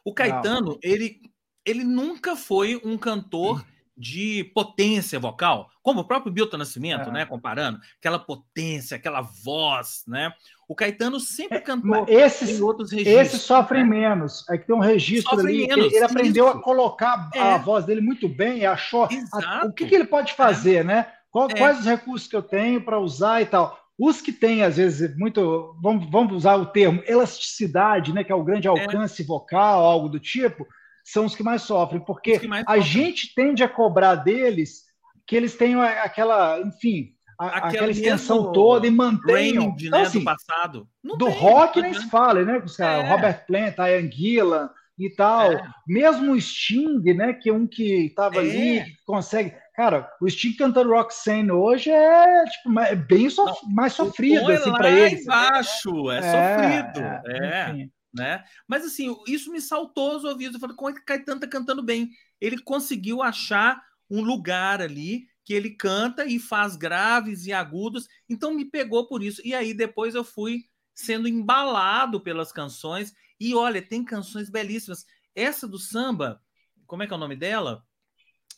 [0.03, 0.79] O Caetano, não.
[0.81, 1.21] ele
[1.65, 3.65] ele nunca foi um cantor
[3.97, 7.11] de potência vocal, como o próprio Bilton Nascimento, é.
[7.11, 10.33] né, comparando, aquela potência, aquela voz, né?
[10.67, 13.27] O Caetano sempre é, cantou esses, outros registros.
[13.27, 13.89] Esses sofrem né?
[13.89, 14.47] menos.
[14.49, 15.67] É que tem um registro sofrem ali.
[15.67, 17.39] Menos, ele, ele aprendeu a colocar é.
[17.39, 20.83] a voz dele muito bem e achou a, o que, que, ele pode fazer, é.
[20.83, 21.07] né?
[21.29, 21.53] Qual, é.
[21.53, 23.79] quais os recursos que eu tenho para usar e tal.
[23.97, 25.75] Os que têm, às vezes, muito.
[25.81, 28.69] Vamos, vamos usar o termo elasticidade, né, que é o grande é.
[28.69, 29.25] alcance é.
[29.25, 30.67] vocal, algo do tipo,
[31.05, 32.83] são os que mais sofrem, porque mais a sofrem.
[32.83, 34.83] gente tende a cobrar deles
[35.27, 39.69] que eles tenham aquela, enfim, a, aquela extensão toda e mantenham.
[39.69, 40.87] Range, então, né, assim, do passado.
[41.03, 42.57] Não do tem, rock nem se fala, né?
[42.57, 43.07] Os é.
[43.07, 45.51] Robert Plant, Ian Gillan e tal.
[45.51, 45.67] É.
[45.87, 47.33] Mesmo o Sting, né?
[47.33, 48.39] Que é um que estava é.
[48.39, 49.53] ali, que consegue.
[49.75, 53.59] Cara, o Sting cantando Roxanne hoje é, tipo, é bem sof...
[53.73, 55.21] mais sofrido assim, para ele.
[55.21, 57.05] embaixo, é, sofrido.
[57.25, 58.43] É, é né?
[58.67, 60.55] Mas assim, isso me saltou aos ouvidos.
[60.55, 62.09] Eu falei, como é que Caetano tá cantando bem?
[62.39, 68.53] Ele conseguiu achar um lugar ali que ele canta e faz graves e agudos, então
[68.53, 69.41] me pegou por isso.
[69.45, 75.05] E aí depois eu fui sendo embalado pelas canções, e olha, tem canções belíssimas.
[75.35, 76.41] Essa do samba,
[76.87, 77.83] como é que é o nome dela?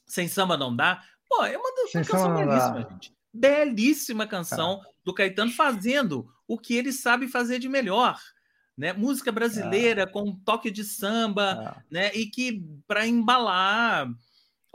[0.05, 1.03] Sem samba não dá.
[1.27, 2.89] Pô, é uma, uma canção belíssima, dá.
[2.89, 3.13] gente.
[3.33, 4.89] Belíssima canção ah.
[5.03, 8.17] do Caetano fazendo o que ele sabe fazer de melhor.
[8.77, 8.93] Né?
[8.93, 10.07] Música brasileira ah.
[10.07, 11.83] com um toque de samba, ah.
[11.89, 12.11] né?
[12.13, 14.07] E que para embalar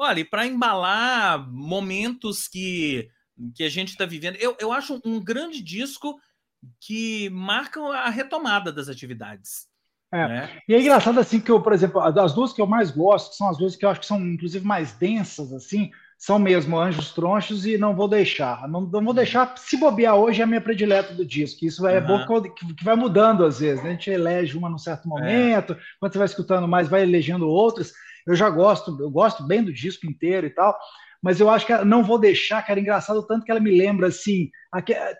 [0.02, 3.08] Olha, para embalar momentos que,
[3.54, 6.18] que a gente está vivendo, eu, eu acho um grande disco
[6.80, 9.68] que marcam a retomada das atividades.
[10.12, 10.26] É.
[10.26, 10.62] Né?
[10.68, 13.36] E é engraçado assim que eu, por exemplo, as duas que eu mais gosto, que
[13.36, 15.92] são as duas que eu acho que são inclusive mais densas, assim,
[16.22, 18.68] são mesmo Anjos Tronchos e Não Vou Deixar.
[18.68, 21.64] Não, não vou deixar, se bobear hoje, é a minha predileta do disco.
[21.64, 22.06] Isso é uhum.
[22.06, 23.82] bom que, que, vai mudando às vezes.
[23.82, 23.90] Né?
[23.90, 25.08] A gente elege uma num certo é.
[25.08, 25.76] momento, é.
[25.98, 27.92] quando você vai escutando mais, vai elegendo outras.
[28.24, 30.78] Eu já gosto, eu gosto bem do disco inteiro e tal,
[31.22, 34.50] mas eu acho que não vou deixar, cara, engraçado tanto que ela me lembra assim,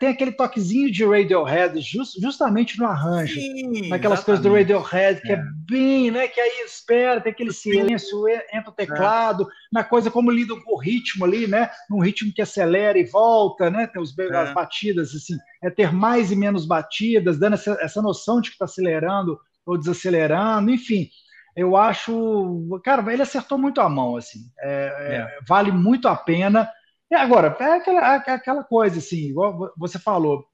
[0.00, 4.24] tem aquele toquezinho de Radiohead just, justamente no arranjo, Sim, naquelas exatamente.
[4.24, 5.36] coisas do Radiohead que é.
[5.36, 5.42] é.
[5.70, 9.46] bem, né, que aí espera, tem aquele silêncio, entra o teclado, é.
[9.72, 13.70] na coisa como lida com o ritmo ali, né, num ritmo que acelera e volta,
[13.70, 14.36] né, tem os, é.
[14.36, 18.54] as batidas assim, é ter mais e menos batidas, dando essa, essa noção de que
[18.56, 21.08] está acelerando ou desacelerando, enfim
[21.56, 22.80] eu acho.
[22.84, 24.40] Cara, ele acertou muito a mão, assim.
[24.60, 25.14] É, é.
[25.16, 25.38] é.
[25.46, 26.70] Vale muito a pena.
[27.10, 30.46] E agora, é aquela, é aquela coisa, assim, igual você falou,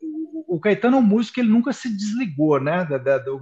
[0.49, 2.85] o Caetano é um músico que ele nunca se desligou, né?
[2.85, 3.39] Da, da, do,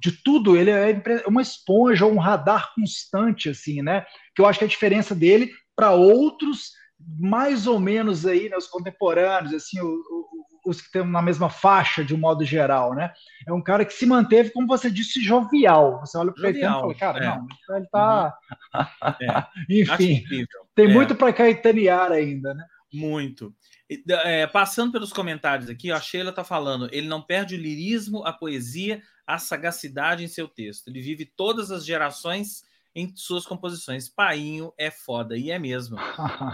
[0.00, 4.06] de tudo, ele é uma esponja, um radar constante, assim, né?
[4.36, 6.72] Que eu acho que a diferença dele para outros,
[7.18, 11.50] mais ou menos aí, né, os contemporâneos, assim, o, o os que estão na mesma
[11.50, 13.12] faixa, de um modo geral, né?
[13.46, 16.00] É um cara que se manteve, como você disse, jovial.
[16.00, 17.28] Você olha para o Caetano e fala, cara, é.
[17.28, 18.24] não, ele está.
[18.24, 18.60] Uhum.
[19.20, 19.46] É.
[19.68, 20.24] Enfim,
[20.74, 20.92] tem é.
[20.92, 22.64] muito para caetanear ainda, né?
[22.92, 23.52] Muito.
[24.08, 28.32] É, passando pelos comentários aqui, a Sheila está falando, ele não perde o lirismo, a
[28.32, 30.88] poesia, a sagacidade em seu texto.
[30.88, 32.62] Ele vive todas as gerações
[32.94, 34.08] em suas composições.
[34.08, 35.96] Painho é foda, e é mesmo.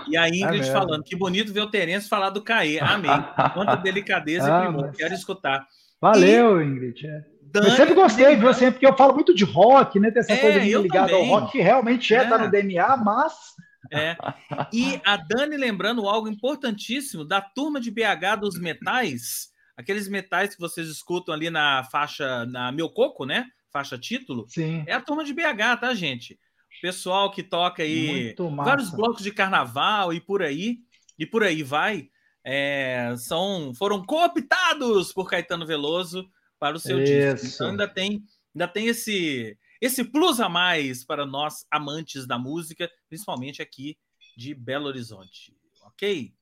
[0.08, 2.78] E a é Ingrid é falando, que bonito ver o Terence falar do Caê.
[2.78, 3.10] Amém.
[3.54, 4.96] Quanta delicadeza ah, e primor, mas...
[4.96, 5.66] quero escutar.
[6.00, 6.64] Valeu, e...
[6.64, 7.06] Ingrid.
[7.06, 7.24] É.
[7.54, 8.52] eu sempre gostei, viu?
[8.52, 10.10] Sempre porque eu falo muito de rock, né?
[10.10, 13.34] Tem essa é, coisa ligada ao rock, que realmente é, é tá no DNA, mas.
[13.92, 14.16] É.
[14.72, 20.60] E a Dani lembrando algo importantíssimo da turma de BH dos metais, aqueles metais que
[20.60, 23.46] vocês escutam ali na faixa, na Meu Coco, né?
[23.72, 24.84] Faixa título, Sim.
[24.86, 26.38] é a turma de BH, tá, gente?
[26.80, 30.78] Pessoal que toca aí vários blocos de carnaval e por aí,
[31.18, 32.10] e por aí vai,
[32.44, 37.12] é, são, foram cooptados por Caetano Veloso para o seu Isso.
[37.12, 37.54] disco.
[37.54, 38.22] Então ainda tem,
[38.54, 43.96] ainda tem esse, esse plus a mais para nós amantes da música, principalmente aqui
[44.36, 46.32] de Belo Horizonte, ok?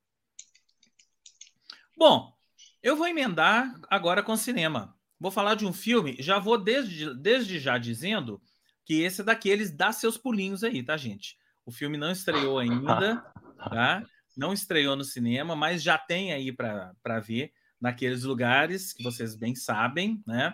[1.97, 2.35] Bom,
[2.83, 4.95] eu vou emendar agora com cinema.
[5.25, 8.43] Vou falar de um filme, já vou desde, desde já dizendo
[8.85, 11.39] que esse é daqueles dá seus pulinhos aí, tá, gente?
[11.65, 13.25] O filme não estreou ainda,
[13.57, 14.05] tá?
[14.37, 19.55] Não estreou no cinema, mas já tem aí para ver naqueles lugares que vocês bem
[19.55, 20.53] sabem, né?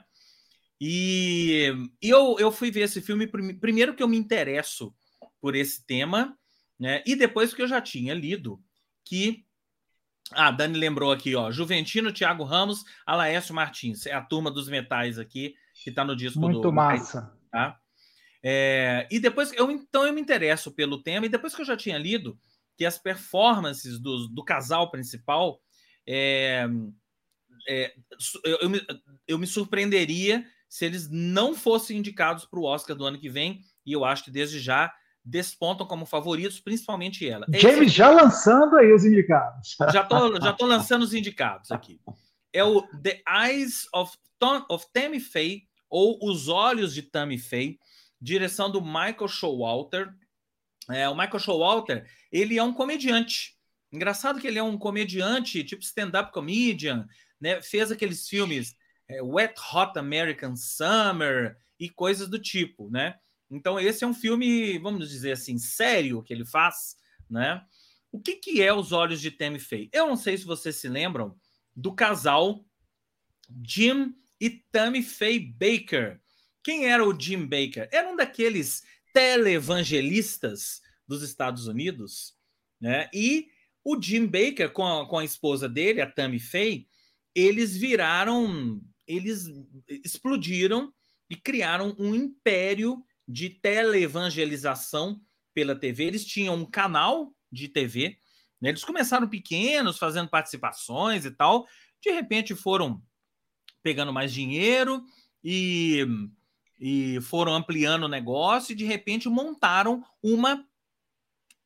[0.80, 4.94] E, e eu, eu fui ver esse filme primeiro que eu me interesso
[5.40, 6.38] por esse tema,
[6.78, 7.02] né?
[7.04, 8.62] E depois que eu já tinha lido
[9.04, 9.44] que
[10.33, 11.51] ah, Dani lembrou aqui, ó.
[11.51, 14.07] Juventino, Thiago Ramos, Alaécio Martins.
[14.07, 16.72] É a turma dos metais aqui, que está no disco Muito do.
[16.72, 17.33] massa.
[17.51, 17.78] Tá?
[18.43, 21.76] É, e depois, eu, então eu me interesso pelo tema, e depois que eu já
[21.76, 22.39] tinha lido
[22.76, 25.61] que as performances do, do casal principal,
[26.07, 26.66] é,
[27.68, 27.95] é,
[28.45, 28.81] eu, eu, me,
[29.28, 33.61] eu me surpreenderia se eles não fossem indicados para o Oscar do ano que vem,
[33.85, 34.93] e eu acho que desde já
[35.24, 37.46] despontam como favoritos, principalmente ela.
[37.52, 39.76] É James já lançando aí os indicados.
[39.92, 42.00] Já tô, já tô lançando os indicados aqui.
[42.52, 47.78] É o The Eyes of, Tom, of Tammy Faye, ou Os Olhos de Tammy Faye,
[48.20, 50.08] direção do Michael Showalter.
[50.90, 53.60] É, o Michael Showalter, ele é um comediante,
[53.92, 57.08] Engraçado que ele é um comediante, tipo stand-up comedian,
[57.40, 57.60] né?
[57.60, 58.76] Fez aqueles filmes
[59.08, 63.16] é, Wet Hot American Summer e coisas do tipo, né?
[63.51, 66.96] Então esse é um filme, vamos dizer assim, sério que ele faz,
[67.28, 67.62] né?
[68.12, 69.88] O que, que é Os Olhos de Tammy Faye?
[69.92, 71.36] Eu não sei se vocês se lembram
[71.74, 72.64] do casal
[73.64, 76.20] Jim e Tammy Faye Baker.
[76.62, 77.88] Quem era o Jim Baker?
[77.92, 78.82] Era um daqueles
[79.12, 82.36] televangelistas dos Estados Unidos,
[82.80, 83.09] né?
[83.12, 83.48] E
[83.84, 86.86] o Jim Baker, com a, com a esposa dele, a Tammy Faye,
[87.34, 89.46] eles viraram, eles
[90.05, 90.92] explodiram
[91.28, 95.20] e criaram um império de teleevangelização
[95.55, 96.05] pela TV.
[96.05, 98.18] Eles tinham um canal de TV,
[98.61, 98.70] né?
[98.70, 101.66] eles começaram pequenos, fazendo participações e tal,
[102.03, 103.01] de repente foram
[103.83, 105.03] pegando mais dinheiro
[105.45, 106.05] e,
[106.78, 110.66] e foram ampliando o negócio e de repente montaram uma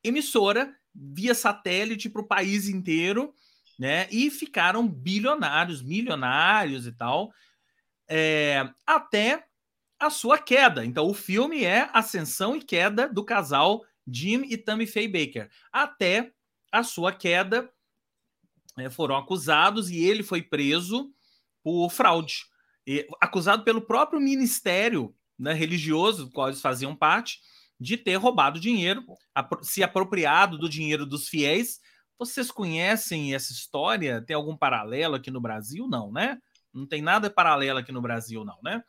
[0.03, 3.35] emissora via satélite para o país inteiro,
[3.79, 4.07] né?
[4.11, 7.33] E ficaram bilionários, milionários e tal,
[8.09, 9.45] é, até
[9.99, 10.85] a sua queda.
[10.85, 15.51] Então, o filme é ascensão e queda do casal Jim e Tammy Faye Baker.
[15.73, 16.33] Até
[16.71, 17.71] a sua queda,
[18.77, 21.13] é, foram acusados e ele foi preso
[21.63, 22.45] por fraude.
[22.87, 27.41] E, acusado pelo próprio ministério né, religioso do qual eles faziam parte,
[27.79, 29.05] de ter roubado dinheiro,
[29.63, 31.81] se apropriado do dinheiro dos fiéis.
[32.19, 34.23] Vocês conhecem essa história?
[34.23, 35.89] Tem algum paralelo aqui no Brasil?
[35.89, 36.39] Não, né?
[36.73, 38.83] Não tem nada paralelo aqui no Brasil, não, né?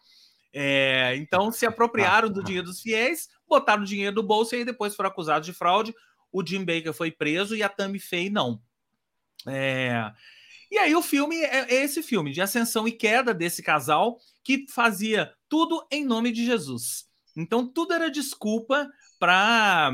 [0.57, 4.95] É, então se apropriaram do dinheiro dos fiéis, botaram o dinheiro do bolso e depois
[4.95, 5.93] foram acusados de fraude.
[6.31, 8.61] O Jim Baker foi preso e a Tammy Faye não.
[9.45, 10.09] É,
[10.71, 14.65] e aí o filme é, é esse filme de ascensão e queda desse casal que
[14.71, 17.05] fazia tudo em nome de Jesus.
[17.35, 18.89] Então tudo era desculpa
[19.19, 19.91] para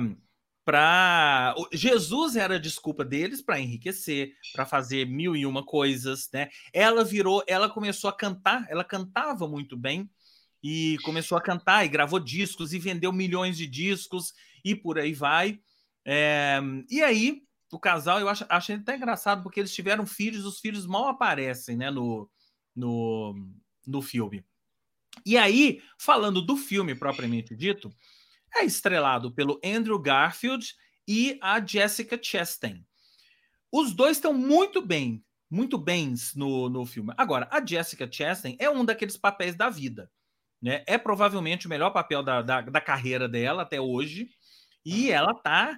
[0.63, 6.49] para Jesus era a desculpa deles para enriquecer, para fazer mil e uma coisas, né?
[6.71, 10.07] Ela virou, ela começou a cantar, ela cantava muito bem
[10.63, 14.33] e começou a cantar e gravou discos e vendeu milhões de discos
[14.63, 15.59] e por aí vai.
[16.05, 16.59] É,
[16.89, 20.85] e aí, o casal, eu acho, achei até engraçado, porque eles tiveram filhos, os filhos
[20.85, 22.29] mal aparecem né, no,
[22.75, 23.35] no,
[23.87, 24.43] no filme.
[25.25, 27.93] E aí, falando do filme propriamente dito,
[28.55, 30.73] é estrelado pelo Andrew Garfield
[31.07, 32.85] e a Jessica Chastain.
[33.71, 37.13] Os dois estão muito bem, muito bens no, no filme.
[37.17, 40.11] Agora, a Jessica Chastain é um daqueles papéis da vida.
[40.61, 40.83] Né?
[40.87, 44.29] É provavelmente o melhor papel da, da, da carreira dela até hoje.
[44.85, 45.77] E ela tá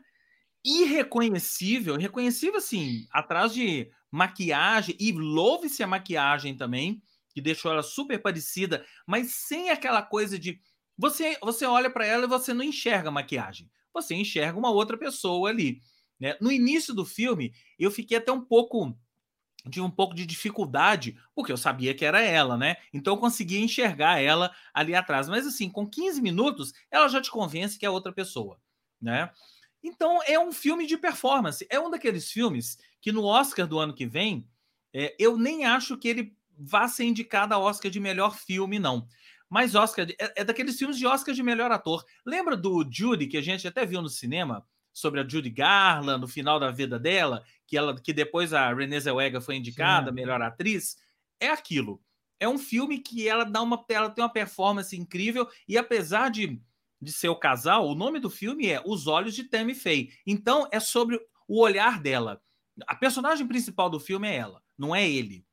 [0.64, 7.02] irreconhecível, reconhecível assim, atrás de maquiagem, e louve-se a maquiagem também,
[7.34, 10.62] que deixou ela super parecida, mas sem aquela coisa de
[10.98, 14.98] você você olha para ela e você não enxerga a maquiagem, você enxerga uma outra
[14.98, 15.82] pessoa ali.
[16.20, 16.38] Né?
[16.40, 18.96] No início do filme, eu fiquei até um pouco
[19.66, 22.76] de um pouco de dificuldade, porque eu sabia que era ela, né?
[22.94, 25.30] Então eu conseguia enxergar ela ali atrás.
[25.30, 28.60] Mas assim, com 15 minutos, ela já te convence que é outra pessoa,
[29.02, 29.32] né?
[29.82, 31.66] Então é um filme de performance.
[31.70, 34.48] É um daqueles filmes que no Oscar do ano que vem,
[34.94, 39.08] é, eu nem acho que ele vá ser indicado a Oscar de melhor filme, não.
[39.50, 42.04] Mas Oscar é, é daqueles filmes de Oscar de melhor ator.
[42.26, 44.66] Lembra do Judy, que a gente até viu no cinema?
[44.94, 49.00] Sobre a Judy Garland no final da vida dela, que ela que depois a Renée
[49.00, 50.16] Zellweger foi indicada Sim.
[50.16, 50.98] melhor atriz,
[51.40, 52.02] é aquilo.
[52.40, 56.62] É um filme que ela dá uma ela tem uma performance incrível e apesar de
[57.02, 60.14] de ser o casal, o nome do filme é Os Olhos de Tammy Faye.
[60.26, 62.42] Então é sobre o olhar dela.
[62.88, 65.46] A personagem principal do filme é ela, não é ele.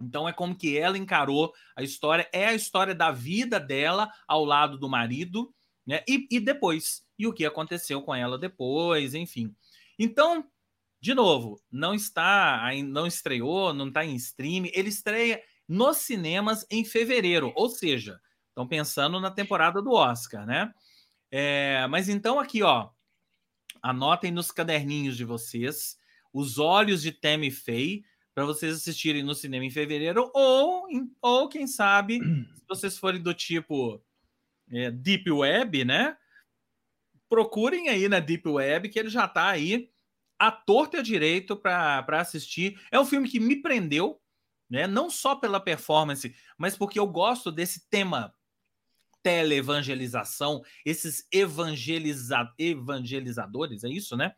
[0.00, 4.44] Então é como que ela encarou a história, é a história da vida dela ao
[4.44, 5.54] lado do marido,
[5.86, 6.04] né?
[6.06, 9.54] E, e depois e o que aconteceu com ela depois, enfim.
[9.98, 10.44] Então,
[11.00, 16.84] de novo, não está, não estreou, não está em stream, ele estreia nos cinemas em
[16.84, 20.72] fevereiro, ou seja, estão pensando na temporada do Oscar, né?
[21.30, 22.88] É, mas então aqui, ó,
[23.82, 25.98] anotem nos caderninhos de vocês
[26.32, 28.04] os olhos de Tammy Faye
[28.34, 30.88] para vocês assistirem no cinema em fevereiro ou,
[31.20, 32.18] ou quem sabe,
[32.54, 34.02] se vocês forem do tipo
[34.70, 36.16] é, Deep Web, né?
[37.34, 39.90] Procurem aí na Deep Web, que ele já está aí
[40.38, 42.80] a torta e direito para assistir.
[42.92, 44.20] É um filme que me prendeu,
[44.70, 44.86] né?
[44.86, 48.32] não só pela performance, mas porque eu gosto desse tema
[49.20, 54.32] teleevangelização, esses evangeliza evangelizadores, é isso, né?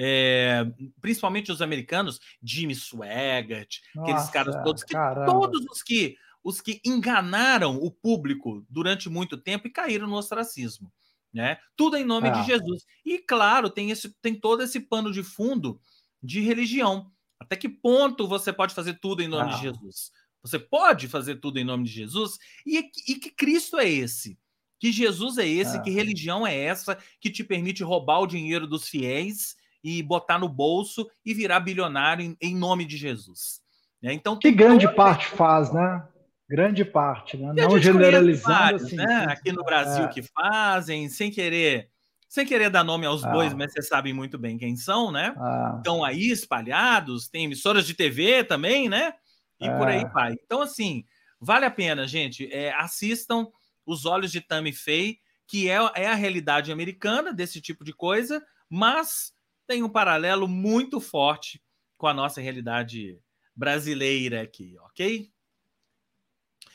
[0.00, 0.64] É,
[1.02, 4.94] principalmente os americanos, Jimmy Swaggart, Nossa, aqueles caras todos, que,
[5.26, 10.90] todos os que os que enganaram o público durante muito tempo e caíram no ostracismo
[11.38, 11.56] né?
[11.76, 12.32] Tudo em nome é.
[12.32, 12.84] de Jesus.
[13.06, 15.80] E claro, tem esse tem todo esse pano de fundo
[16.20, 17.12] de religião.
[17.38, 19.54] Até que ponto você pode fazer tudo em nome ah.
[19.54, 20.10] de Jesus?
[20.42, 22.38] Você pode fazer tudo em nome de Jesus?
[22.66, 24.36] E, e que Cristo é esse?
[24.80, 25.76] Que Jesus é esse?
[25.76, 25.80] Ah.
[25.80, 30.48] Que religião é essa que te permite roubar o dinheiro dos fiéis e botar no
[30.48, 33.60] bolso e virar bilionário em, em nome de Jesus?
[34.02, 34.12] Né?
[34.12, 36.04] Então, que grande parte faz, né?
[36.48, 37.52] Grande parte, né?
[37.54, 39.26] Não generalizando vários, assim, né?
[39.28, 40.08] Aqui no Brasil é.
[40.08, 41.90] que fazem, sem querer
[42.28, 43.30] sem querer dar nome aos ah.
[43.30, 45.34] bois, mas vocês sabem muito bem quem são, né?
[45.38, 45.74] Ah.
[45.78, 49.14] Estão aí espalhados, tem emissoras de TV também, né?
[49.58, 49.76] E é.
[49.76, 50.34] por aí vai.
[50.44, 51.04] Então, assim,
[51.40, 52.52] vale a pena, gente.
[52.52, 53.48] É, assistam
[53.84, 58.44] Os Olhos de Tammy Faye, que é, é a realidade americana desse tipo de coisa,
[58.68, 59.32] mas
[59.66, 61.62] tem um paralelo muito forte
[61.96, 63.18] com a nossa realidade
[63.56, 65.30] brasileira aqui, ok?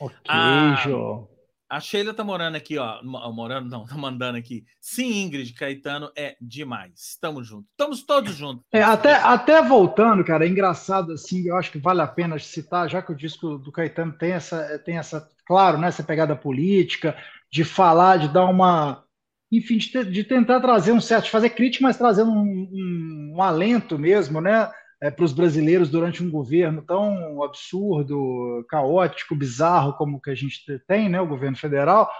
[0.00, 1.34] Ok, ah, João.
[1.68, 3.02] A Sheila tá morando aqui, ó.
[3.02, 4.64] Morando, não, tá mandando aqui.
[4.80, 6.92] Sim, Ingrid, Caetano é demais.
[7.10, 7.66] Estamos juntos.
[7.70, 8.64] Estamos todos juntos.
[8.72, 12.88] É, até, até voltando, cara, é engraçado assim, eu acho que vale a pena citar,
[12.88, 17.16] já que o disco do Caetano tem essa, tem essa, claro, né, essa pegada política,
[17.50, 19.02] de falar, de dar uma.
[19.50, 23.42] Enfim, de, de tentar trazer um certo, de fazer crítica, mas trazendo um, um, um
[23.42, 24.70] alento mesmo, né?
[25.04, 30.62] É, para os brasileiros durante um governo tão absurdo, caótico, bizarro como que a gente
[30.88, 32.10] tem, né, o governo federal.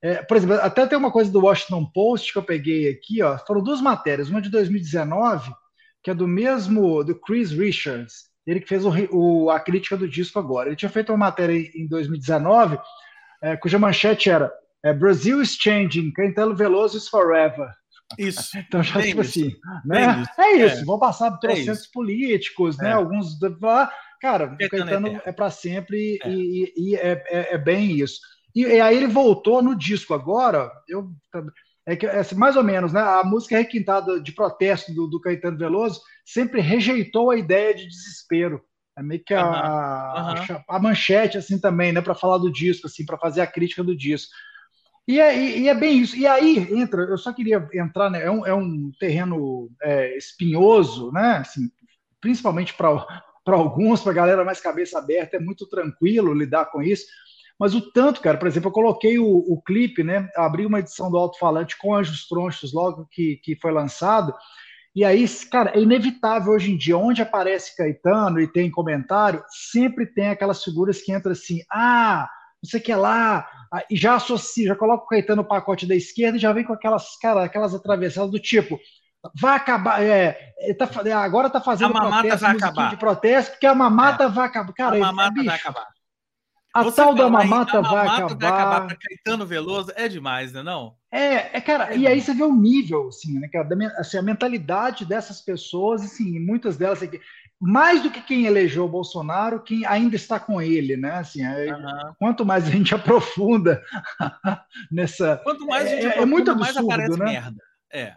[0.00, 3.36] É, por exemplo, até tem uma coisa do Washington Post que eu peguei aqui, ó,
[3.38, 5.50] foram duas matérias, uma de 2019,
[6.00, 10.08] que é do mesmo, do Chris Richards, ele que fez o, o, a crítica do
[10.08, 10.68] disco agora.
[10.68, 12.78] Ele tinha feito uma matéria em 2019,
[13.42, 14.48] é, cuja manchete era
[14.84, 17.68] é, Brazil is changing, Caetano Veloso is forever.
[18.16, 18.56] Isso.
[18.56, 19.40] então, já, tipo isso.
[19.40, 20.22] assim, né?
[20.22, 20.40] Isso.
[20.40, 20.84] É isso, é.
[20.84, 22.90] vão passar por é processos é políticos, né?
[22.90, 22.92] É.
[22.92, 23.38] Alguns.
[24.20, 26.30] Cara, o Caetano é para sempre é.
[26.30, 28.20] e, e é, é, é, bem isso.
[28.54, 31.10] E, e, aí ele voltou no disco agora, eu.
[31.86, 33.00] É que, é, mais ou menos, né?
[33.00, 38.62] A música requintada de protesto do, do Caetano Veloso sempre rejeitou a ideia de desespero.
[38.98, 39.54] É meio que a, uhum.
[39.54, 42.02] a, a, manchete, assim, também, né?
[42.02, 44.30] Para falar do disco, assim, para fazer a crítica do disco.
[45.08, 46.14] E é, e é, bem isso.
[46.14, 48.22] E aí entra, eu só queria entrar, né?
[48.22, 51.38] É um, é um terreno é, espinhoso, né?
[51.38, 51.70] Assim,
[52.20, 52.90] principalmente para
[53.48, 57.06] alguns, para a galera mais cabeça aberta, é muito tranquilo lidar com isso.
[57.58, 60.28] Mas o tanto, cara, por exemplo, eu coloquei o, o clipe, né?
[60.36, 64.34] Abri uma edição do alto-falante com Anjos Tronchos logo que, que foi lançado.
[64.94, 70.04] E aí, cara, é inevitável hoje em dia, onde aparece Caetano e tem comentário, sempre
[70.04, 72.28] tem aquelas figuras que entram assim, ah,
[72.62, 73.48] não sei o que lá,
[73.90, 76.72] e já associa, já coloca o Caetano no pacote da esquerda e já vem com
[76.72, 78.78] aquelas, cara, aquelas atravessadas do tipo,
[79.34, 80.88] vai acabar, é, tá,
[81.22, 82.90] agora tá fazendo a mamata protesto, vai acabar.
[82.90, 84.28] de protesto, porque a mamata é.
[84.28, 84.72] vai acabar.
[84.72, 85.88] Cara, a mamata é, bicho, vai acabar.
[86.74, 88.38] A Você tal da mamata, vai, mamata acabar.
[88.38, 90.94] vai acabar pra Caetano Veloso é demais, né não?
[91.10, 94.22] É, é cara, é e aí você vê o nível, assim, né, cara, assim, a
[94.22, 97.20] mentalidade dessas pessoas, assim, muitas delas aqui,
[97.60, 101.12] mais do que quem elegeu o Bolsonaro, quem ainda está com ele, né?
[101.12, 102.14] Assim, é, uhum.
[102.18, 103.82] Quanto mais a gente aprofunda
[104.90, 105.38] nessa.
[105.38, 107.24] Quanto mais a gente é, aprofunda, é muito absurdo, mais aparece né?
[107.24, 107.62] merda.
[107.92, 108.14] É.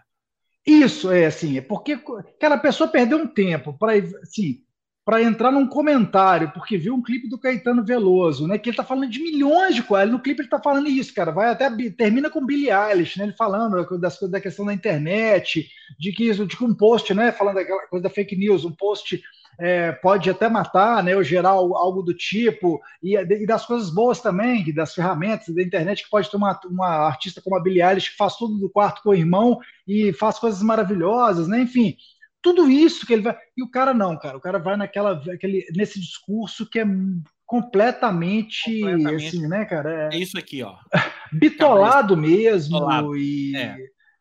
[0.66, 4.64] Isso é assim, é porque aquela pessoa perdeu um tempo para assim,
[5.04, 8.58] para entrar num comentário, porque viu um clipe do Caetano Veloso, né?
[8.58, 10.12] Que ele tá falando de milhões de coisas.
[10.12, 11.32] No clipe ele tá falando isso, cara.
[11.32, 13.26] Vai até termina com Billie Eilish, né?
[13.26, 15.68] Ele falando das coisas da questão da internet,
[15.99, 17.32] de que isso, de que um post, né?
[17.32, 19.20] Falando daquela coisa da fake news, um post
[19.60, 21.16] é, pode até matar, né?
[21.16, 26.04] Ou gerar algo do tipo, e, e, das coisas boas também, das ferramentas da internet,
[26.04, 29.02] que pode ter uma, uma artista como a Billie Eilish que faz tudo do quarto
[29.02, 31.62] com o irmão e faz coisas maravilhosas, né?
[31.62, 31.97] Enfim
[32.42, 33.38] tudo isso que ele vai.
[33.56, 34.38] E o cara não, cara.
[34.38, 36.86] O cara vai naquela, aquele, nesse discurso que é
[37.46, 40.10] completamente, completamente assim, né, cara?
[40.12, 40.76] É, é isso aqui, ó.
[41.32, 42.80] bitolado mesmo.
[42.80, 43.18] Bitolado.
[43.18, 43.78] E, é.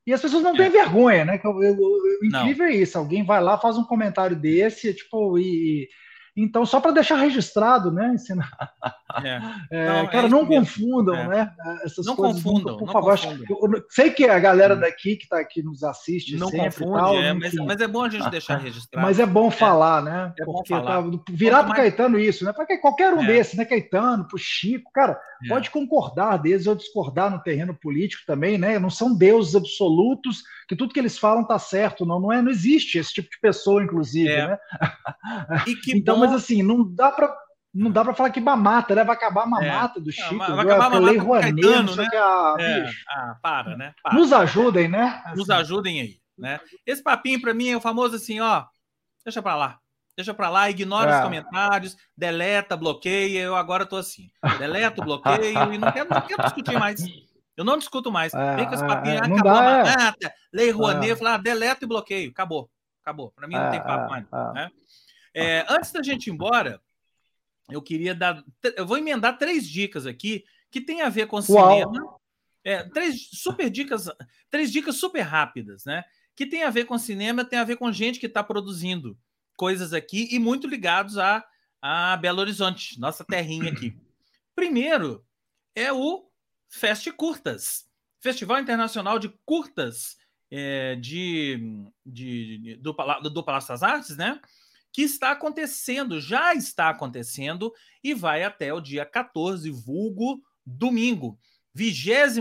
[0.07, 0.71] e as pessoas não têm é.
[0.71, 1.41] vergonha, né?
[1.45, 2.73] O incrível não.
[2.73, 2.99] é isso.
[2.99, 5.89] Alguém vai lá, faz um comentário desse, tipo, e,
[6.37, 8.13] então, só para deixar registrado, né?
[8.15, 8.51] Ensinar.
[9.25, 9.41] É.
[9.71, 11.29] É, não, cara, é não confundam, é.
[11.29, 11.53] né?
[11.85, 13.19] Essas não coisas, confundam, por favor.
[13.19, 13.83] Confundam.
[13.91, 14.81] sei que a galera hum.
[14.81, 18.05] daqui que está aqui nos assiste não sempre confunde, tal, é, mas, mas, é bom
[18.05, 19.07] a gente deixar registrado.
[19.07, 20.33] Mas é bom falar, né?
[20.39, 21.03] É bom falar.
[21.03, 21.77] Tá, virar para.
[21.77, 22.53] Caetano isso, né?
[22.53, 23.65] Para qualquer um desses, né?
[23.65, 28.79] Caetano, para Chico, cara, pode concordar deles ou discordar no terreno político também, né?
[28.79, 32.49] Não são deuses absolutos que tudo que eles falam tá certo, não, não é, não
[32.49, 34.57] existe esse tipo de pessoa, inclusive, né?
[35.89, 36.20] então, bom...
[36.21, 37.35] mas assim, não dá para
[37.73, 39.05] não dá para falar que mamata, né?
[39.05, 40.03] Vai acabar a mamata é.
[40.03, 40.35] do Chico.
[40.35, 42.09] Não, vai acabar a mamata do Caetano, né?
[42.15, 42.91] A, é.
[43.09, 43.95] Ah, para, né?
[44.03, 44.15] Para.
[44.15, 45.23] Nos ajudem, né?
[45.25, 45.37] Assim.
[45.37, 46.61] Nos ajudem aí, né?
[46.85, 48.65] Esse papinho para mim é o famoso assim, ó,
[49.25, 49.79] deixa para lá.
[50.17, 51.17] Deixa para lá, ignora é.
[51.17, 53.41] os comentários, deleta, bloqueia.
[53.41, 54.29] Eu agora tô assim.
[54.59, 57.01] Deleto, bloqueio e não quero, não quero discutir mais.
[57.57, 58.35] Eu não discuto mais.
[58.35, 61.17] É, Vem com esse papinho, é, acabou dá, a mamata, lei Rouanet, é.
[61.17, 62.69] falar, ah, deleta e bloqueio, acabou.
[63.03, 63.33] Acabou.
[63.33, 64.27] Para mim não tem papo mais.
[64.55, 64.71] Né?
[65.35, 66.81] É, antes da gente ir embora,
[67.71, 68.43] eu queria dar.
[68.77, 72.19] Eu vou emendar três dicas aqui que tem a ver com cinema.
[72.63, 74.09] É, três super dicas,
[74.51, 76.05] três dicas super rápidas, né?
[76.37, 79.19] Que tem a ver com cinema, tem a ver com gente que está produzindo
[79.57, 81.45] coisas aqui e muito ligados a,
[81.81, 83.95] a Belo Horizonte, nossa terrinha aqui.
[84.55, 85.25] Primeiro
[85.75, 86.31] é o
[86.69, 87.87] Fest Curtas,
[88.21, 90.19] Festival Internacional de Curtas
[90.51, 92.93] é, de, de, do,
[93.31, 94.41] do Palácio das Artes, né?
[94.93, 97.73] Que está acontecendo, já está acontecendo
[98.03, 101.39] e vai até o dia 14, vulgo domingo.
[101.75, 102.39] 23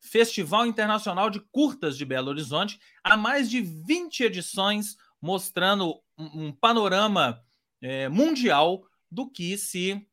[0.00, 6.52] Festival Internacional de Curtas de Belo Horizonte, há mais de 20 edições mostrando um, um
[6.52, 7.42] panorama
[7.82, 10.06] é, mundial do que se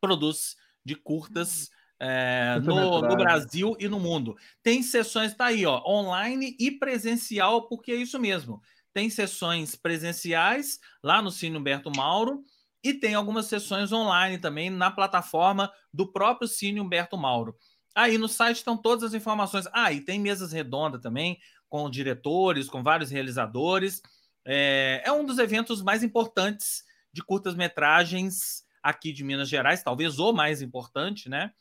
[0.00, 4.36] produz de curtas é, no, no, Brasil e no mundo.
[4.62, 8.60] Tem sessões, tá aí, ó, online e presencial, porque é isso mesmo.
[8.94, 12.42] Tem sessões presenciais lá no Cine Humberto Mauro
[12.82, 17.56] e tem algumas sessões online também na plataforma do próprio Cine Humberto Mauro.
[17.94, 19.66] Aí no site estão todas as informações.
[19.72, 21.38] Ah, e tem mesas redondas também,
[21.68, 24.00] com diretores, com vários realizadores.
[24.44, 30.32] É, é um dos eventos mais importantes de curtas-metragens aqui de Minas Gerais, talvez o
[30.32, 31.52] mais importante, né?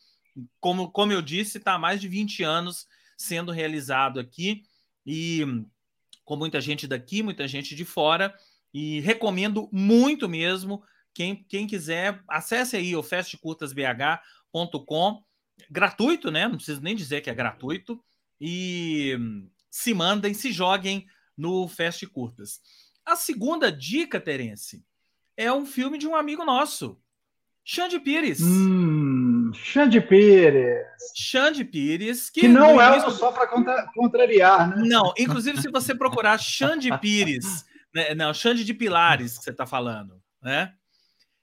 [0.59, 2.85] Como, como eu disse, está há mais de 20 anos
[3.17, 4.63] sendo realizado aqui
[5.05, 5.45] e
[6.23, 8.35] com muita gente daqui, muita gente de fora.
[8.73, 10.81] E recomendo muito mesmo.
[11.13, 15.23] Quem, quem quiser, acesse aí o festcurtasbh.com.
[15.69, 16.47] Gratuito, né?
[16.47, 18.03] Não preciso nem dizer que é gratuito.
[18.41, 19.15] E
[19.69, 21.05] se mandem, se joguem
[21.37, 22.59] no Fest Curtas.
[23.05, 24.83] A segunda dica, Terence,
[25.35, 26.97] é um filme de um amigo nosso,
[27.63, 28.41] Xande Pires.
[28.41, 30.85] Hum, Xande Pires.
[31.15, 32.29] Xande Pires.
[32.29, 33.11] Que, que não é início...
[33.11, 33.87] só para contra...
[33.93, 34.83] contrariar, né?
[34.87, 39.65] Não, inclusive se você procurar Xande Pires, né, não, Xande de Pilares que você está
[39.65, 40.73] falando, né?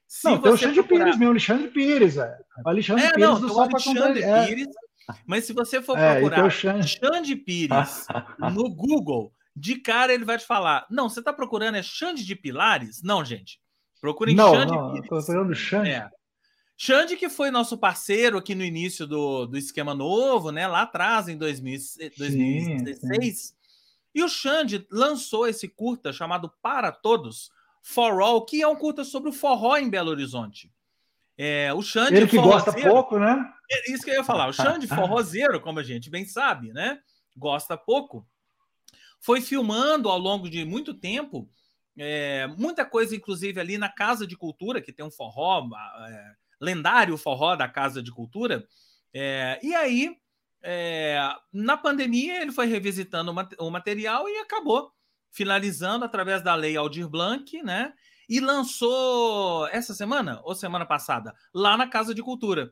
[0.07, 1.05] Se não, tem o Xande procurar...
[1.05, 2.37] Pires mesmo, Alexandre Pires, é.
[2.65, 4.47] Alexandre é, Pires não, do Só para contrariar.
[4.47, 4.67] Pires,
[5.25, 6.87] mas se você for é, procurar é, então Xande...
[6.87, 8.07] Xande Pires
[8.39, 12.35] no Google, de cara ele vai te falar: não, você está procurando é Xande de
[12.35, 13.01] Pilares?
[13.03, 13.59] Não, gente.
[13.99, 15.03] Procurem não, Xande não, Pires.
[15.03, 15.89] Estou procurando Xande.
[15.89, 16.09] É.
[16.83, 20.67] Xande, que foi nosso parceiro aqui no início do, do esquema novo, né?
[20.67, 21.79] Lá atrás, em 2000,
[22.17, 22.99] 2016.
[22.99, 23.53] Sim, sim.
[24.15, 27.51] E o Xande lançou esse curta chamado Para Todos,
[27.83, 30.73] For All, que é um curta sobre o forró em Belo Horizonte.
[31.37, 32.15] É, o Xande.
[32.15, 33.47] Ele que gosta pouco, né?
[33.69, 34.47] É isso que eu ia falar.
[34.47, 36.99] O Xande, forrozeiro, como a gente bem sabe, né?
[37.37, 38.25] Gosta pouco
[39.19, 41.47] foi filmando ao longo de muito tempo,
[41.95, 45.69] é, muita coisa, inclusive, ali na Casa de Cultura, que tem um forró,
[46.07, 48.63] é, lendário forró da Casa de Cultura.
[49.13, 50.15] É, e aí,
[50.63, 51.19] é,
[51.51, 54.91] na pandemia, ele foi revisitando o material e acabou
[55.31, 57.93] finalizando através da lei Aldir Blanc, né?
[58.29, 62.71] E lançou essa semana ou semana passada lá na Casa de Cultura,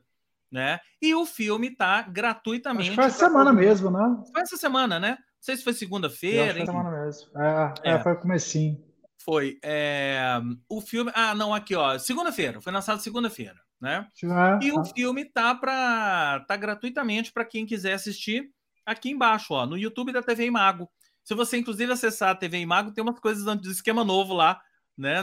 [0.50, 0.78] né?
[1.02, 2.82] E o filme tá gratuitamente.
[2.82, 4.22] Acho que foi essa semana mesmo, né?
[4.32, 5.10] Foi essa semana, né?
[5.10, 6.54] Não sei se foi segunda-feira.
[6.54, 7.30] Foi semana mesmo.
[7.38, 8.02] É, é, é.
[8.02, 8.82] foi comecinho.
[9.24, 9.58] Foi.
[9.62, 11.10] É, o filme.
[11.14, 11.98] Ah, não, aqui, ó.
[11.98, 12.60] Segunda-feira.
[12.60, 14.06] Foi lançado segunda-feira, né?
[14.22, 18.50] É, e o filme tá para tá gratuitamente para quem quiser assistir
[18.84, 20.90] aqui embaixo, ó, no YouTube da TV Imago.
[21.22, 24.60] Se você, inclusive, acessar a TV Imago, tem umas coisas do esquema novo lá,
[24.96, 25.22] né?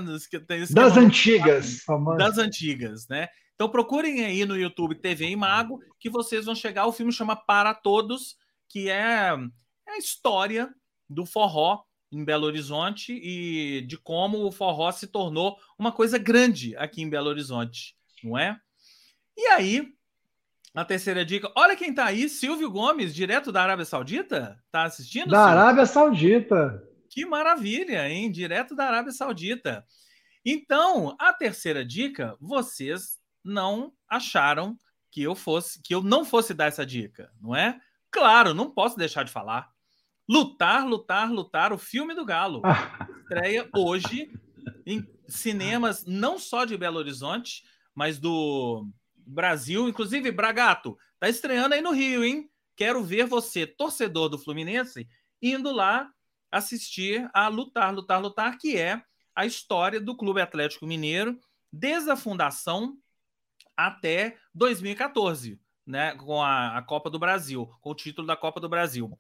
[0.72, 1.84] das antigas.
[1.88, 3.28] Lá, das antigas, né?
[3.56, 6.86] Então procurem aí no YouTube TV Imago, que vocês vão chegar.
[6.86, 8.38] O filme chama Para Todos,
[8.70, 9.36] que é
[9.88, 10.70] é a história
[11.10, 11.82] do forró
[12.12, 17.10] em Belo Horizonte e de como o forró se tornou uma coisa grande aqui em
[17.10, 17.96] Belo Horizonte,
[18.28, 18.60] não é?
[19.36, 19.94] E aí,
[20.74, 25.32] a terceira dica, olha quem tá aí, Silvio Gomes, direto da Arábia Saudita, tá assistindo?
[25.32, 25.60] Da Silvio?
[25.60, 26.84] Arábia Saudita.
[27.10, 28.32] Que maravilha, hein?
[28.32, 29.86] Direto da Arábia Saudita.
[30.46, 34.78] Então, a terceira dica, vocês não acharam
[35.12, 37.80] que eu fosse, que eu não fosse dar essa dica, não é?
[38.12, 39.70] Claro, não posso deixar de falar.
[40.30, 42.62] Lutar, lutar, lutar, o filme do Galo.
[43.24, 44.32] Estreia hoje
[44.86, 47.64] em cinemas não só de Belo Horizonte,
[47.98, 49.90] mas do Brasil.
[49.90, 52.48] Inclusive, Bragato, tá estreando aí no Rio, hein?
[52.76, 55.10] Quero ver você, torcedor do Fluminense,
[55.42, 56.08] indo lá
[56.52, 59.02] assistir a Lutar, Lutar, Lutar, que é
[59.36, 61.40] a história do Clube Atlético Mineiro
[61.74, 62.96] desde a fundação
[63.76, 68.70] até 2014, né, com a, a Copa do Brasil, com o título da Copa do
[68.70, 69.18] Brasil.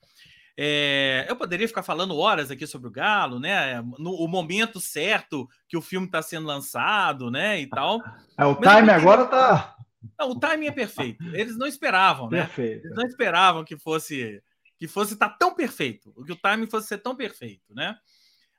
[0.59, 3.79] É, eu poderia ficar falando horas aqui sobre o Galo, né?
[3.99, 7.61] No o momento certo que o filme está sendo lançado, né?
[7.61, 8.01] E tal.
[8.35, 9.75] É, o Mas time agora tá.
[10.17, 11.23] Não, o timing é perfeito.
[11.35, 12.45] Eles não esperavam, né?
[12.45, 12.87] Perfeito.
[12.87, 14.41] Eles não esperavam que fosse
[14.79, 17.97] que fosse estar tá tão perfeito, que o timing fosse ser tão perfeito, né?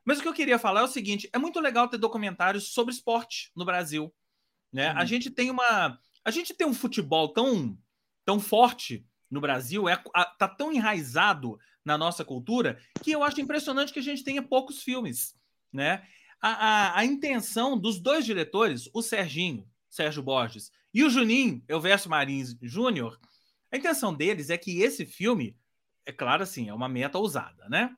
[0.04, 2.94] Mas o que eu queria falar é o seguinte: é muito legal ter documentários sobre
[2.94, 4.12] esporte no Brasil.
[4.72, 4.88] Né?
[4.88, 5.98] A gente tem uma.
[6.24, 7.76] A gente tem um futebol tão,
[8.24, 10.02] tão forte no Brasil, é,
[10.38, 11.58] tá tão enraizado
[11.88, 15.34] na nossa cultura, que eu acho impressionante que a gente tenha poucos filmes.
[15.72, 16.06] Né?
[16.38, 22.10] A, a, a intenção dos dois diretores, o Serginho, Sérgio Borges, e o Juninho, Elvésio
[22.10, 23.18] Marins Júnior,
[23.72, 25.56] a intenção deles é que esse filme
[26.04, 27.96] é claro assim, é uma meta ousada, né?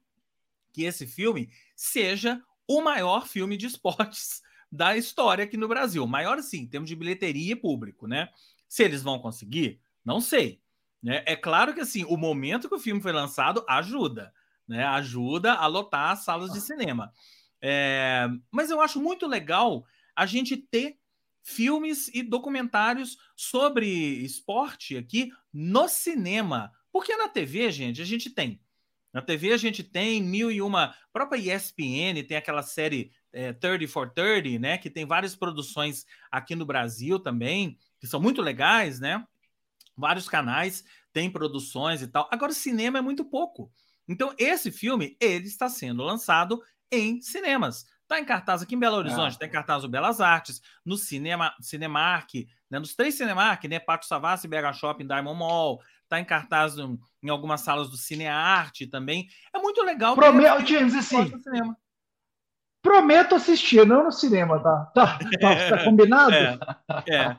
[0.72, 6.07] Que esse filme seja o maior filme de esportes da história aqui no Brasil.
[6.07, 8.28] Maior, assim, em termos de bilheteria e público, né?
[8.68, 10.61] Se eles vão conseguir, não sei.
[11.03, 11.22] Né?
[11.26, 14.32] É claro que assim, o momento que o filme foi lançado ajuda,
[14.68, 14.84] né?
[14.84, 17.12] Ajuda a lotar as salas de cinema.
[17.61, 18.28] É...
[18.51, 19.84] Mas eu acho muito legal
[20.14, 20.98] a gente ter
[21.42, 28.61] filmes e documentários sobre esporte aqui no cinema, porque na TV, gente, a gente tem.
[29.12, 30.84] Na TV a gente tem mil e uma.
[30.84, 34.78] A própria ESPN tem aquela série é, 30 for 30, né?
[34.78, 39.24] Que tem várias produções aqui no Brasil também, que são muito legais, né?
[40.01, 42.28] Vários canais têm produções e tal.
[42.32, 43.70] Agora, cinema é muito pouco.
[44.09, 47.86] Então, esse filme, ele está sendo lançado em cinemas.
[48.03, 49.48] Está em cartaz aqui em Belo Horizonte, está é.
[49.48, 52.34] em cartaz do Belas Artes, no Cinema, Cinemark,
[52.68, 57.28] né, nos três Cinemark, né, Pátio Savassi, BH Shopping, Diamond Mall, está em cartaz em
[57.28, 59.28] algumas salas do Cinearte também.
[59.55, 60.16] É muito legal.
[60.16, 61.30] Prometo, James, assim.
[62.83, 64.91] Prometo assistir, não no cinema, tá?
[64.95, 66.33] Tá, tá, tá combinado?
[66.33, 66.59] É,
[67.09, 67.37] é.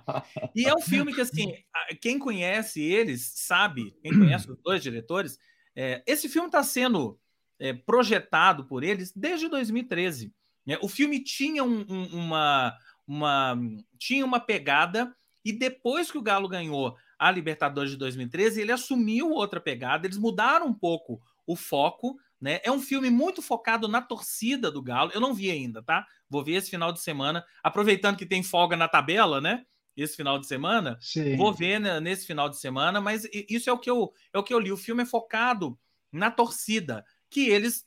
[0.56, 1.54] E é um filme que, assim,
[2.00, 5.40] quem conhece eles sabe, quem conhece os dois diretores,
[5.76, 7.20] é, esse filme está sendo
[7.60, 10.32] é, projetado por eles desde 2013.
[10.66, 10.78] Né?
[10.82, 12.78] O filme tinha um, um, uma,
[13.08, 13.58] uma,
[13.98, 19.32] tinha uma pegada, e depois que o Galo ganhou a Libertadores de 2013, ele assumiu
[19.32, 22.60] outra pegada, eles mudaram um pouco o foco, né?
[22.64, 25.12] É um filme muito focado na torcida do Galo.
[25.14, 26.08] Eu não vi ainda, tá?
[26.28, 29.66] Vou ver esse final de semana, aproveitando que tem folga na tabela, né?
[29.96, 31.36] Esse final de semana, Sim.
[31.36, 34.44] vou ver né, nesse final de semana, mas isso é o que eu é o
[34.44, 34.72] que eu li.
[34.72, 35.78] O filme é focado
[36.12, 37.86] na torcida, que eles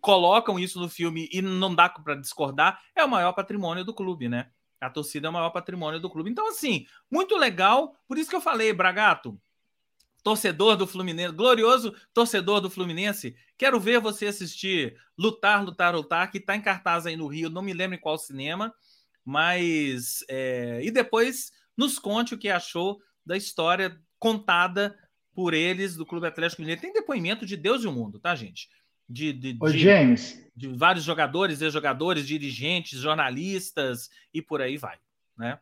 [0.00, 4.28] colocam isso no filme e não dá para discordar, é o maior patrimônio do clube,
[4.28, 4.50] né?
[4.80, 6.30] A torcida é o maior patrimônio do clube.
[6.30, 7.96] Então, assim, muito legal.
[8.06, 9.40] Por isso que eu falei, Bragato,
[10.22, 16.38] torcedor do Fluminense, glorioso torcedor do Fluminense, quero ver você assistir Lutar, Lutar, Lutar, que
[16.38, 18.72] está em cartaz aí no Rio, não me lembro em qual cinema,
[19.24, 20.24] mas.
[20.28, 20.80] É...
[20.82, 24.96] E depois nos conte o que achou da história contada
[25.34, 26.80] por eles do Clube Atlético Mineiro.
[26.80, 28.68] Tem depoimento de Deus e o mundo, tá, gente?
[29.12, 30.42] de, de, Ô, de, James.
[30.56, 34.96] de vários jogadores, ex-jogadores, dirigentes, jornalistas e por aí vai,
[35.36, 35.58] né?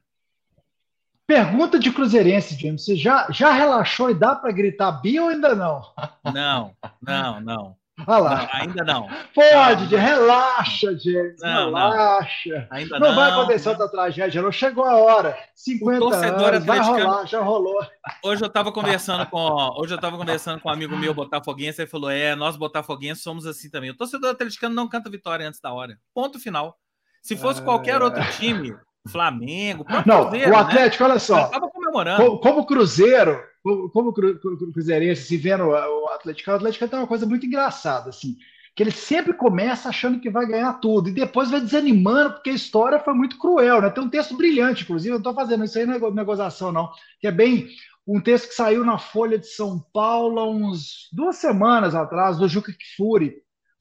[1.31, 2.85] Pergunta de Cruzeirense, James.
[2.85, 5.81] Você já, já relaxou e dá para gritar bi ou ainda não?
[6.25, 7.77] Não, não, não.
[8.05, 8.37] Olha lá.
[8.37, 9.09] Não, ainda não.
[9.33, 11.41] Pode, não, relaxa, James.
[11.41, 12.67] Não, relaxa.
[12.69, 12.77] Não.
[12.77, 14.51] Ainda não, não vai acontecer outra tragédia, não.
[14.51, 15.39] Chegou a hora.
[15.55, 17.81] 50 anos, vai rolar, já rolou.
[18.25, 19.39] Hoje eu estava conversando com.
[19.79, 23.47] Hoje eu estava conversando com um amigo meu, Botafoguense, ele falou: é, nós Botafoguenses somos
[23.47, 23.91] assim também.
[23.91, 25.97] O torcedor atleticano não canta vitória antes da hora.
[26.13, 26.77] Ponto final.
[27.23, 27.65] Se fosse é...
[27.65, 28.75] qualquer outro time,
[29.09, 30.59] Flamengo, não, Cruzeiro, o né?
[30.59, 31.11] Atlético, né?
[31.11, 31.45] olha só.
[31.47, 32.23] Estava comemorando.
[32.23, 37.27] Como, como Cruzeiro, como o Cruzeirense, se vendo o Atlético, o Atlético tem uma coisa
[37.27, 38.37] muito engraçada, assim,
[38.75, 42.55] que ele sempre começa achando que vai ganhar tudo e depois vai desanimando porque a
[42.55, 43.91] história foi muito cruel, né?
[43.91, 46.91] Tem um texto brilhante, inclusive, eu não estou fazendo isso aí não é negociação, não,
[47.21, 47.69] que é bem
[48.07, 52.49] um texto que saiu na Folha de São Paulo há uns duas semanas atrás, do
[52.49, 53.37] Juca Kfouri,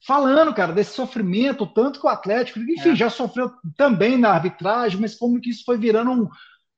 [0.06, 2.96] falando, cara, desse sofrimento, tanto que o Atlético, enfim, é.
[2.96, 6.28] já sofreu também na arbitragem, mas como que isso foi virando um,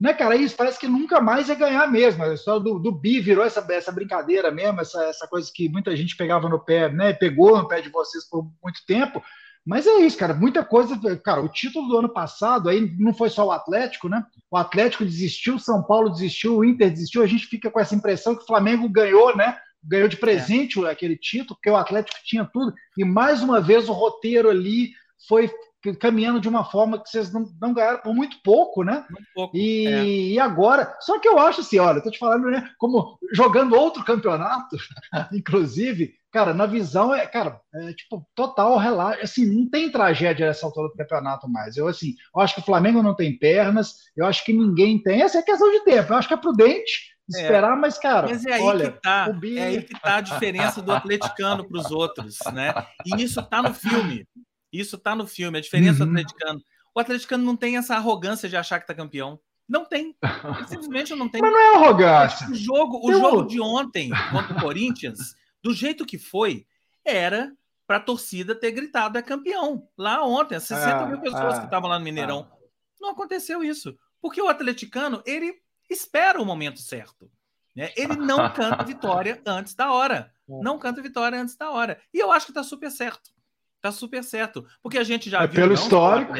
[0.03, 0.35] né, cara?
[0.35, 2.25] Isso parece que nunca mais ia ganhar mesmo.
[2.25, 5.95] A história do, do bi virou essa, essa brincadeira mesmo, essa, essa coisa que muita
[5.95, 7.13] gente pegava no pé, né?
[7.13, 9.23] Pegou no pé de vocês por muito tempo.
[9.65, 10.35] Mas é isso, cara.
[10.35, 10.99] Muita coisa.
[11.19, 14.27] Cara, o título do ano passado aí não foi só o Atlético, né?
[14.51, 17.23] O Atlético desistiu, o São Paulo desistiu, o Inter desistiu.
[17.23, 19.57] A gente fica com essa impressão que o Flamengo ganhou, né?
[19.85, 20.91] Ganhou de presente é.
[20.91, 22.73] aquele título, porque o Atlético tinha tudo.
[22.97, 24.91] E mais uma vez o roteiro ali
[25.29, 25.51] foi
[25.99, 29.05] caminhando de uma forma que vocês não, não ganharam por muito pouco, né?
[29.11, 30.05] Muito pouco, e, é.
[30.05, 32.71] e, agora, só que eu acho assim, olha, eu tô te falando, né?
[32.79, 34.77] Como jogando outro campeonato,
[35.35, 40.67] inclusive, cara, na visão é, cara, é tipo total relaxo, assim, não tem tragédia nessa
[40.67, 41.77] altura do campeonato mais.
[41.77, 45.23] Eu assim, eu acho que o Flamengo não tem pernas, eu acho que ninguém tem.
[45.23, 46.13] Essa é questão de tempo.
[46.13, 47.12] Eu acho que é prudente é.
[47.29, 47.81] Esperar, é.
[47.81, 50.93] mas cara, mas é aí olha, que tá, é aí que tá a diferença do
[50.93, 52.75] atleticano para os outros, né?
[53.07, 54.27] E isso tá no filme.
[54.73, 56.13] Isso tá no filme, a diferença uhum.
[56.13, 56.63] do atleticano.
[56.95, 59.39] O atleticano não tem essa arrogância de achar que tá campeão.
[59.69, 60.17] Não tem.
[60.23, 61.41] Ele simplesmente não tem.
[61.41, 62.49] Mas não é arrogância.
[62.51, 66.67] O jogo, o jogo de ontem contra o Corinthians do jeito que foi,
[67.05, 67.53] era
[67.87, 69.89] para a torcida ter gritado é campeão.
[69.97, 72.49] Lá ontem, as 60 é, mil pessoas é, que estavam lá no Mineirão.
[72.53, 72.63] É.
[73.01, 73.97] Não aconteceu isso.
[74.21, 75.55] Porque o atleticano, ele
[75.93, 77.31] espera o momento certo.
[77.75, 77.91] Né?
[77.97, 80.33] Ele não canta vitória antes da hora.
[80.49, 80.63] É.
[80.63, 81.99] Não canta vitória antes da hora.
[82.13, 83.31] E eu acho que está super certo.
[83.77, 84.67] Está super certo.
[84.83, 85.57] Porque a gente já é viu.
[85.57, 86.33] Pelo histórico.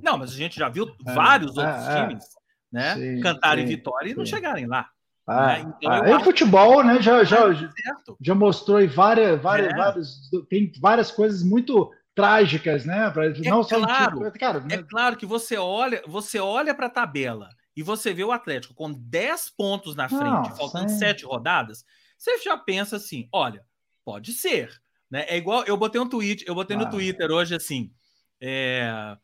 [0.00, 2.24] Não, mas a gente já viu é, vários outros times
[2.72, 4.88] né, sim, cantarem sim, vitória e não chegarem lá.
[5.26, 5.74] Ah, né?
[5.80, 7.38] então, ah, o futebol, né, já, já,
[8.20, 9.76] já mostrou várias, várias, é.
[9.76, 10.08] várias,
[10.48, 13.08] tem várias coisas muito trágicas, né?
[13.10, 14.74] Pra, é não claro, só cara, né?
[14.74, 18.74] é claro que você olha, você olha para a tabela e você vê o Atlético
[18.74, 20.98] com 10 pontos na frente, não, faltando sim.
[20.98, 21.84] 7 rodadas,
[22.18, 23.64] você já pensa assim, olha,
[24.04, 24.70] pode ser,
[25.10, 25.24] né?
[25.28, 26.80] É igual eu botei um tweet, eu botei ah.
[26.80, 27.92] no Twitter hoje assim,
[28.40, 29.16] é,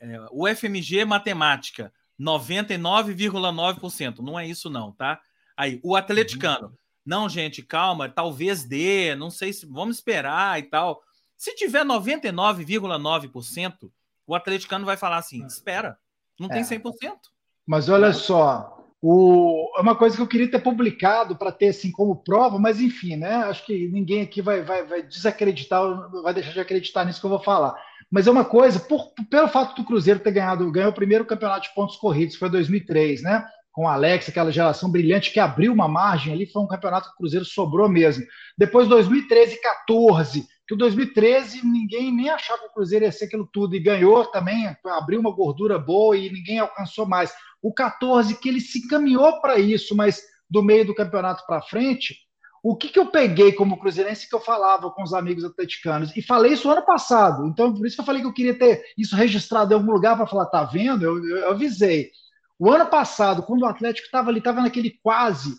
[0.00, 5.20] é, o FMG matemática 99,9%, não é isso não, tá?
[5.56, 6.68] Aí, o atleticano.
[6.68, 6.76] Uhum.
[7.04, 11.02] Não, gente, calma, talvez dê, não sei se vamos esperar e tal.
[11.36, 13.92] Se tiver 99,9%,
[14.26, 15.98] o atleticano vai falar assim: espera,
[16.38, 17.31] não tem 100%.
[17.66, 21.90] Mas olha só, o, é uma coisa que eu queria ter publicado para ter assim
[21.90, 23.34] como prova, mas enfim, né?
[23.34, 25.82] Acho que ninguém aqui vai, vai, vai desacreditar,
[26.22, 27.74] vai deixar de acreditar nisso que eu vou falar.
[28.10, 31.68] Mas é uma coisa, por, pelo fato do Cruzeiro ter ganhado, ganhou o primeiro campeonato
[31.68, 33.44] de pontos corridos, foi 2003, né?
[33.72, 37.14] com o Alex, aquela geração brilhante que abriu uma margem ali, foi um campeonato que
[37.14, 38.24] o Cruzeiro sobrou mesmo.
[38.56, 43.26] Depois 2013 e 14, que o 2013 ninguém nem achava que o Cruzeiro ia ser
[43.26, 47.32] aquilo tudo e ganhou também, abriu uma gordura boa e ninguém alcançou mais.
[47.60, 52.16] O 14 que ele se caminhou para isso, mas do meio do campeonato para frente,
[52.62, 56.16] o que, que eu peguei como cruzeirense que eu falava com os amigos atleticanos?
[56.16, 58.84] E falei isso ano passado, então por isso que eu falei que eu queria ter
[58.96, 61.04] isso registrado em algum lugar para falar, tá vendo?
[61.04, 62.10] Eu, eu, eu avisei.
[62.56, 65.56] O ano passado, quando o Atlético estava ali, estava naquele quase,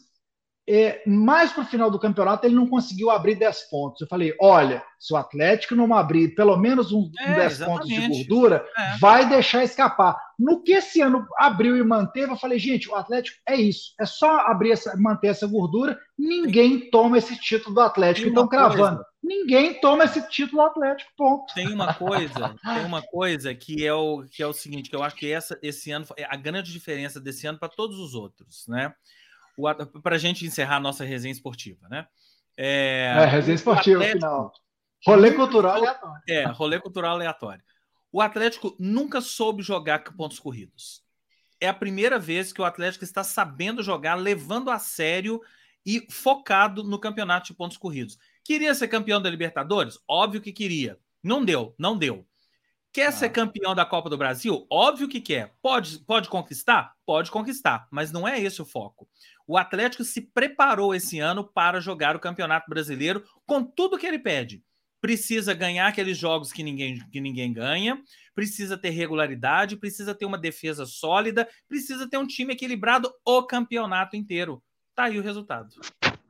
[0.67, 4.01] é, mais para o final do campeonato, ele não conseguiu abrir 10 pontos.
[4.01, 8.07] Eu falei: olha, se o Atlético não abrir pelo menos um, é, 10 pontos de
[8.07, 8.97] gordura, é.
[8.97, 10.17] vai deixar escapar.
[10.39, 14.05] No que esse ano abriu e manteve, eu falei: gente, o Atlético é isso, é
[14.05, 18.29] só abrir essa, manter essa gordura, ninguém toma esse título do Atlético.
[18.29, 18.97] Então, cravando.
[18.97, 19.13] Coisa.
[19.21, 21.53] Ninguém toma esse título do Atlético, ponto.
[21.53, 25.03] Tem uma coisa, tem uma coisa que é o que é o seguinte, que eu
[25.03, 28.65] acho que essa esse ano é a grande diferença desse ano para todos os outros,
[28.67, 28.93] né?
[30.01, 32.07] Para a gente encerrar a nossa resenha esportiva, né?
[32.57, 34.53] É, é resenha esportiva, Atlético, final.
[35.05, 36.23] Rolê cultural aleatório.
[36.29, 37.63] É, rolê cultural aleatório.
[38.11, 41.03] O Atlético nunca soube jogar com pontos corridos.
[41.59, 45.41] É a primeira vez que o Atlético está sabendo jogar, levando a sério
[45.85, 48.17] e focado no campeonato de pontos corridos.
[48.43, 49.99] Queria ser campeão da Libertadores?
[50.07, 50.97] Óbvio que queria.
[51.23, 52.25] Não deu, não deu.
[52.91, 53.11] Quer ah.
[53.11, 54.67] ser campeão da Copa do Brasil?
[54.69, 55.55] Óbvio que quer.
[55.61, 56.93] Pode, pode conquistar?
[57.05, 59.09] Pode conquistar, mas não é esse o foco.
[59.45, 64.19] O Atlético se preparou esse ano para jogar o Campeonato Brasileiro com tudo que ele
[64.19, 64.63] pede.
[65.01, 68.01] Precisa ganhar aqueles jogos que ninguém, que ninguém ganha,
[68.33, 74.15] precisa ter regularidade, precisa ter uma defesa sólida, precisa ter um time equilibrado o campeonato
[74.15, 74.63] inteiro.
[74.95, 75.69] Tá aí o resultado.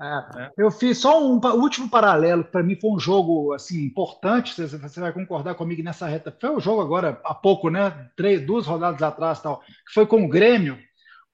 [0.02, 0.44] É.
[0.44, 0.52] É.
[0.58, 5.00] Eu fiz só um último paralelo, para mim foi um jogo assim importante, você, você,
[5.00, 6.36] vai concordar comigo nessa reta.
[6.40, 8.10] Foi um jogo agora há pouco, né?
[8.16, 10.78] Três, duas rodadas atrás, tal, que foi com o Grêmio.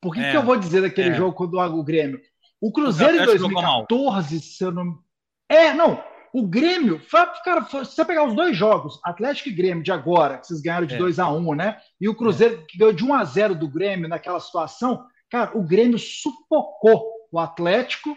[0.02, 0.32] Por que, é.
[0.32, 1.14] que eu vou dizer daquele é.
[1.14, 2.20] jogo do o Grêmio?
[2.62, 5.00] O Cruzeiro em 2014, se eu não.
[5.50, 6.02] É, não.
[6.32, 7.02] O Grêmio,
[7.44, 10.86] cara, se você pegar os dois jogos, Atlético e Grêmio de agora, que vocês ganharam
[10.86, 11.22] de 2 é.
[11.24, 11.78] a 1 um, né?
[12.00, 15.64] E o Cruzeiro que ganhou de 1 a 0 do Grêmio naquela situação, cara, o
[15.64, 18.16] Grêmio sufocou o Atlético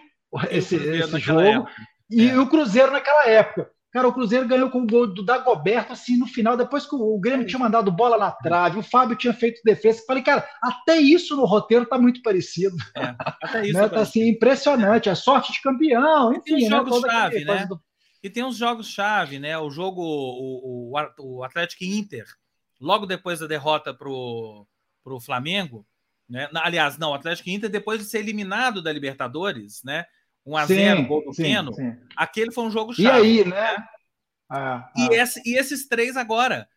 [0.51, 1.41] esse, esse jogo.
[1.41, 1.73] Época.
[2.11, 2.39] E é.
[2.39, 3.71] o Cruzeiro naquela época.
[3.93, 7.19] Cara, o Cruzeiro ganhou com o gol do Dagoberto, assim, no final, depois que o
[7.19, 10.02] Grêmio é tinha mandado bola na trave, o Fábio tinha feito defesa.
[10.06, 12.74] Falei, cara, até isso no roteiro tá muito parecido.
[12.97, 13.78] É, até isso.
[13.78, 13.89] né?
[13.90, 15.10] Tá assim, impressionante.
[15.10, 16.55] É sorte de campeão, enfim.
[16.55, 16.69] Tem né?
[16.70, 17.66] jogos-chave, né?
[17.66, 17.78] Do...
[18.23, 19.59] E tem uns jogos-chave, né?
[19.59, 22.24] O jogo, o, o, o Atlético Inter,
[22.81, 24.66] logo depois da derrota pro,
[25.05, 25.86] pro Flamengo,
[26.27, 26.48] né?
[26.55, 30.06] Aliás, não, o Atlético Inter, depois de ser eliminado da Libertadores, né?
[30.44, 31.73] 1 a 0 gol do sim, Keno.
[31.73, 31.97] Sim.
[32.16, 33.09] Aquele foi um jogo chave.
[33.09, 33.51] E aí, né?
[33.51, 33.89] né?
[34.48, 34.93] Ah, ah.
[34.97, 36.69] E, esse, e, esses três agora.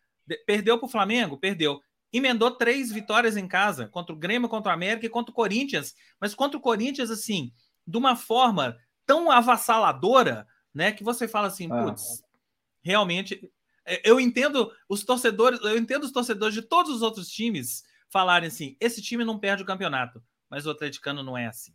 [0.48, 1.38] Perdeu para o Flamengo?
[1.38, 1.80] Perdeu.
[2.12, 5.94] Emendou três vitórias em casa, contra o Grêmio, contra o América e contra o Corinthians.
[6.20, 7.52] Mas contra o Corinthians, assim,
[7.86, 10.92] de uma forma tão avassaladora, né?
[10.92, 11.84] Que você fala assim, ah.
[11.84, 12.24] putz,
[12.82, 13.52] realmente.
[13.86, 18.48] É, eu entendo os torcedores, eu entendo os torcedores de todos os outros times falarem
[18.48, 21.74] assim: esse time não perde o campeonato, mas o atleticano não é assim.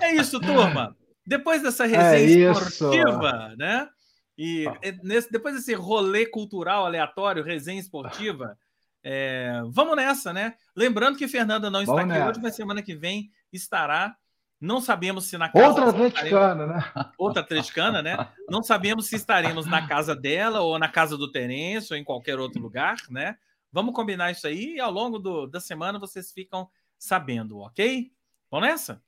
[0.00, 0.96] É isso, turma.
[1.26, 3.88] Depois dessa resenha é esportiva, né?
[4.36, 4.64] E
[5.02, 8.56] nesse, depois desse rolê cultural aleatório, resenha esportiva,
[9.04, 10.54] é, vamos nessa, né?
[10.76, 12.30] Lembrando que Fernanda não está Vamos aqui nessa.
[12.30, 14.16] hoje, mas semana que vem estará.
[14.60, 15.66] Não sabemos se na casa.
[15.66, 16.92] Outra atleticana, né?
[17.18, 18.28] Outra atleticana, né?
[18.48, 22.38] Não sabemos se estaremos na casa dela ou na casa do Terêncio ou em qualquer
[22.38, 23.36] outro lugar, né?
[23.72, 26.68] Vamos combinar isso aí e ao longo do, da semana vocês ficam
[27.02, 28.12] sabendo, ok?
[28.48, 29.02] Vamos nessa?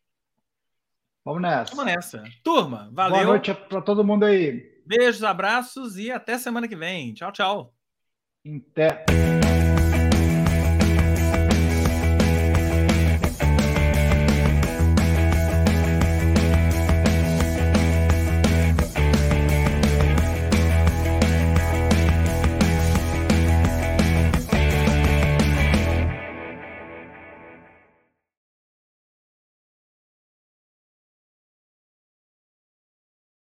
[1.24, 1.76] Vamos nessa.
[1.76, 2.24] Vamos nessa.
[2.42, 3.18] Turma, valeu.
[3.18, 4.82] Boa noite para todo mundo aí.
[4.84, 7.14] Beijos, abraços e até semana que vem.
[7.14, 7.74] Tchau, tchau.
[8.44, 9.04] Até.